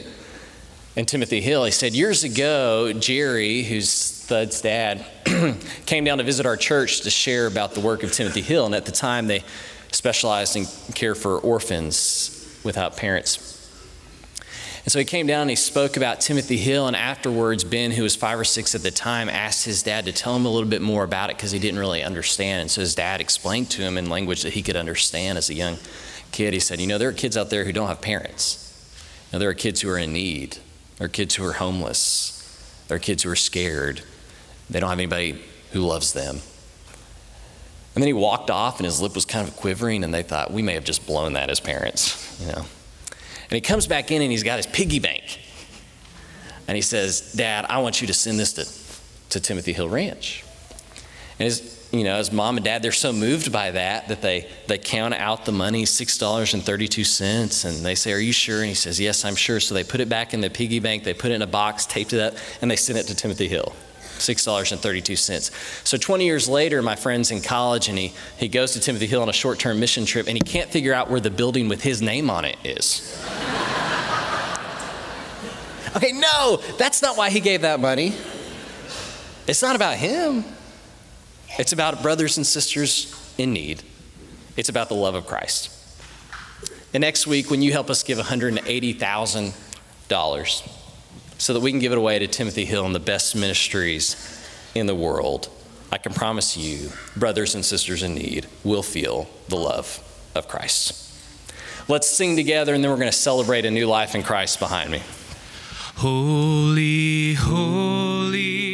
and 0.98 1.06
Timothy 1.06 1.40
Hill. 1.40 1.64
He 1.64 1.70
said, 1.70 1.94
Years 1.94 2.24
ago, 2.24 2.92
Jerry, 2.92 3.62
who's 3.62 4.24
Thad's 4.26 4.61
dad, 4.61 5.06
came 5.87 6.02
down 6.02 6.18
to 6.18 6.24
visit 6.24 6.44
our 6.44 6.56
church 6.56 7.02
to 7.02 7.11
share 7.11 7.46
about 7.46 7.74
the 7.74 7.80
work 7.80 8.02
of 8.02 8.11
Timothy 8.11 8.40
Hill. 8.40 8.66
And 8.66 8.74
at 8.74 8.84
the 8.84 8.90
time, 8.90 9.28
they 9.28 9.44
specialized 9.92 10.56
in 10.56 10.66
care 10.94 11.14
for 11.14 11.38
orphans 11.38 12.61
without 12.64 12.96
parents. 12.96 13.54
And 14.82 14.90
so 14.90 14.98
he 14.98 15.04
came 15.04 15.28
down 15.28 15.42
and 15.42 15.50
he 15.50 15.56
spoke 15.56 15.96
about 15.96 16.20
Timothy 16.20 16.56
Hill. 16.56 16.88
And 16.88 16.96
afterwards, 16.96 17.62
Ben, 17.62 17.92
who 17.92 18.02
was 18.02 18.16
five 18.16 18.37
or 18.37 18.44
six 18.44 18.74
at 18.74 18.82
the 18.82 18.90
time, 18.90 19.28
asked 19.28 19.64
his 19.64 19.84
dad 19.84 20.04
to 20.06 20.12
tell 20.12 20.34
him 20.34 20.46
a 20.46 20.50
little 20.50 20.68
bit 20.68 20.82
more 20.82 21.04
about 21.04 21.30
it 21.30 21.37
because 21.37 21.52
he 21.52 21.61
didn't 21.61 21.78
really 21.78 22.02
understand. 22.02 22.62
And 22.62 22.70
so 22.72 22.80
his 22.80 22.96
dad 22.96 23.20
explained 23.20 23.70
to 23.70 23.82
him 23.82 23.98
in 23.98 24.11
language 24.11 24.42
that 24.42 24.54
he 24.54 24.62
could 24.62 24.74
understand 24.74 25.38
as 25.38 25.48
a 25.48 25.54
young 25.54 25.76
kid. 26.32 26.54
He 26.54 26.61
said, 26.61 26.80
You 26.80 26.88
know, 26.88 26.98
there 26.98 27.11
are 27.11 27.12
kids 27.12 27.37
out 27.37 27.50
there 27.50 27.64
who 27.64 27.72
don't 27.72 27.87
have 27.87 28.00
parents. 28.00 28.64
Know, 29.32 29.38
there 29.38 29.50
are 29.50 29.54
kids 29.54 29.80
who 29.80 29.90
are 29.90 29.98
in 29.98 30.12
need. 30.12 30.58
There 30.98 31.06
are 31.06 31.08
kids 31.08 31.37
who 31.37 31.44
are 31.44 31.54
homeless. 31.54 32.34
There 32.88 32.96
are 32.96 33.00
kids 33.00 33.22
who 33.22 33.30
are 33.30 33.37
scared. 33.37 34.02
They 34.68 34.80
don't 34.80 34.90
have 34.90 34.98
anybody 34.98 35.40
who 35.72 35.80
loves 35.80 36.12
them. 36.12 36.40
And 37.94 38.02
then 38.02 38.06
he 38.06 38.12
walked 38.12 38.50
off 38.50 38.78
and 38.78 38.84
his 38.84 39.00
lip 39.00 39.14
was 39.14 39.24
kind 39.24 39.48
of 39.48 39.56
quivering, 39.56 40.04
and 40.04 40.14
they 40.14 40.22
thought, 40.22 40.52
we 40.52 40.62
may 40.62 40.74
have 40.74 40.84
just 40.84 41.06
blown 41.06 41.32
that 41.32 41.50
as 41.50 41.58
parents, 41.58 42.40
you 42.40 42.52
know. 42.52 42.64
And 43.50 43.52
he 43.52 43.61
comes 43.61 43.87
back 43.87 44.11
in 44.11 44.22
and 44.22 44.30
he's 44.30 44.42
got 44.42 44.56
his 44.56 44.66
piggy 44.66 44.98
bank. 44.98 45.40
And 46.66 46.76
he 46.76 46.82
says, 46.82 47.32
Dad, 47.32 47.64
I 47.68 47.78
want 47.78 48.00
you 48.00 48.06
to 48.08 48.14
send 48.14 48.38
this 48.38 48.52
to, 48.52 49.30
to 49.30 49.40
Timothy 49.40 49.72
Hill 49.72 49.88
Ranch. 49.88 50.44
And 51.38 51.46
his, 51.46 51.77
you 51.90 52.05
know, 52.05 52.16
as 52.16 52.31
mom 52.31 52.59
and 52.59 52.64
dad, 52.64 52.83
they're 52.83 52.92
so 52.92 53.12
moved 53.12 53.51
by 53.51 53.70
that 53.70 54.09
that 54.09 54.20
they, 54.20 54.46
they 54.66 54.77
count 54.77 55.14
out 55.14 55.46
the 55.46 55.53
money, 55.53 55.85
$6.32, 55.85 57.64
and 57.64 57.87
they 57.87 57.94
say, 57.94 58.12
Are 58.12 58.18
you 58.18 58.33
sure? 58.33 58.59
And 58.59 58.68
he 58.68 58.74
says, 58.74 59.01
Yes, 59.01 59.24
I'm 59.24 59.37
sure. 59.37 59.59
So 59.59 59.74
they 59.74 59.85
put 59.85 60.01
it 60.01 60.09
back 60.09 60.35
in 60.35 60.42
the 60.42 60.51
piggy 60.51 60.81
bank, 60.81 61.05
they 61.05 61.14
put 61.14 61.31
it 61.31 61.35
in 61.35 61.42
a 61.42 61.46
box, 61.46 61.87
taped 61.87 62.12
it 62.12 62.20
up, 62.20 62.35
and 62.61 62.70
they 62.70 62.77
sent 62.77 62.98
it 62.98 63.07
to 63.07 63.14
Timothy 63.14 63.48
Hill. 63.48 63.74
$6.32. 64.18 65.87
So 65.87 65.96
20 65.96 66.24
years 66.24 66.48
later, 66.48 66.83
my 66.83 66.96
friend's 66.96 67.31
in 67.31 67.40
college 67.40 67.88
and 67.88 67.96
he, 67.96 68.12
he 68.37 68.48
goes 68.48 68.72
to 68.72 68.81
Timothy 68.81 69.07
Hill 69.07 69.22
on 69.22 69.29
a 69.29 69.33
short 69.33 69.61
term 69.61 69.81
mission 69.81 70.05
trip 70.05 70.27
and 70.27 70.37
he 70.37 70.40
can't 70.40 70.68
figure 70.68 70.92
out 70.92 71.09
where 71.09 71.20
the 71.20 71.31
building 71.31 71.68
with 71.68 71.83
his 71.83 72.03
name 72.03 72.29
on 72.29 72.44
it 72.44 72.57
is. 72.64 73.16
okay, 75.96 76.12
no, 76.12 76.61
that's 76.79 77.01
not 77.01 77.16
why 77.16 77.31
he 77.31 77.40
gave 77.40 77.62
that 77.62 77.81
money. 77.81 78.12
It's 79.46 79.62
not 79.62 79.77
about 79.77 79.96
him, 79.96 80.44
it's 81.58 81.72
about 81.72 82.02
brothers 82.02 82.37
and 82.37 82.46
sisters 82.46 83.34
in 83.38 83.52
need, 83.52 83.82
it's 84.56 84.68
about 84.68 84.88
the 84.88 84.94
love 84.94 85.14
of 85.14 85.26
Christ. 85.26 85.74
And 86.92 87.02
next 87.02 87.26
week, 87.26 87.50
when 87.50 87.62
you 87.62 87.72
help 87.72 87.90
us 87.90 88.02
give 88.02 88.18
$180,000, 88.18 90.78
so 91.38 91.54
that 91.54 91.61
we 91.61 91.70
can 91.70 91.78
give 91.78 91.92
it 91.92 91.98
away 91.98 92.18
to 92.18 92.26
Timothy 92.26 92.64
Hill 92.64 92.84
and 92.84 92.94
the 92.94 93.00
best 93.00 93.37
ministries 93.37 94.16
in 94.74 94.87
the 94.87 94.94
world. 94.94 95.48
I 95.90 95.98
can 95.98 96.12
promise 96.12 96.56
you, 96.56 96.90
brothers 97.16 97.54
and 97.54 97.64
sisters 97.64 98.02
in 98.02 98.14
need 98.14 98.46
will 98.64 98.82
feel 98.82 99.28
the 99.48 99.56
love 99.56 100.02
of 100.34 100.48
Christ. 100.48 101.04
Let's 101.88 102.11
sing 102.11 102.37
together, 102.37 102.74
and 102.74 102.84
then 102.84 102.90
we're 102.90 102.98
going 102.98 103.11
to 103.11 103.16
celebrate 103.16 103.64
a 103.64 103.70
new 103.70 103.87
life 103.87 104.14
in 104.14 104.22
Christ 104.22 104.58
behind 104.58 104.90
me. 104.90 105.02
Holy, 105.96 107.34
holy. 107.34 108.67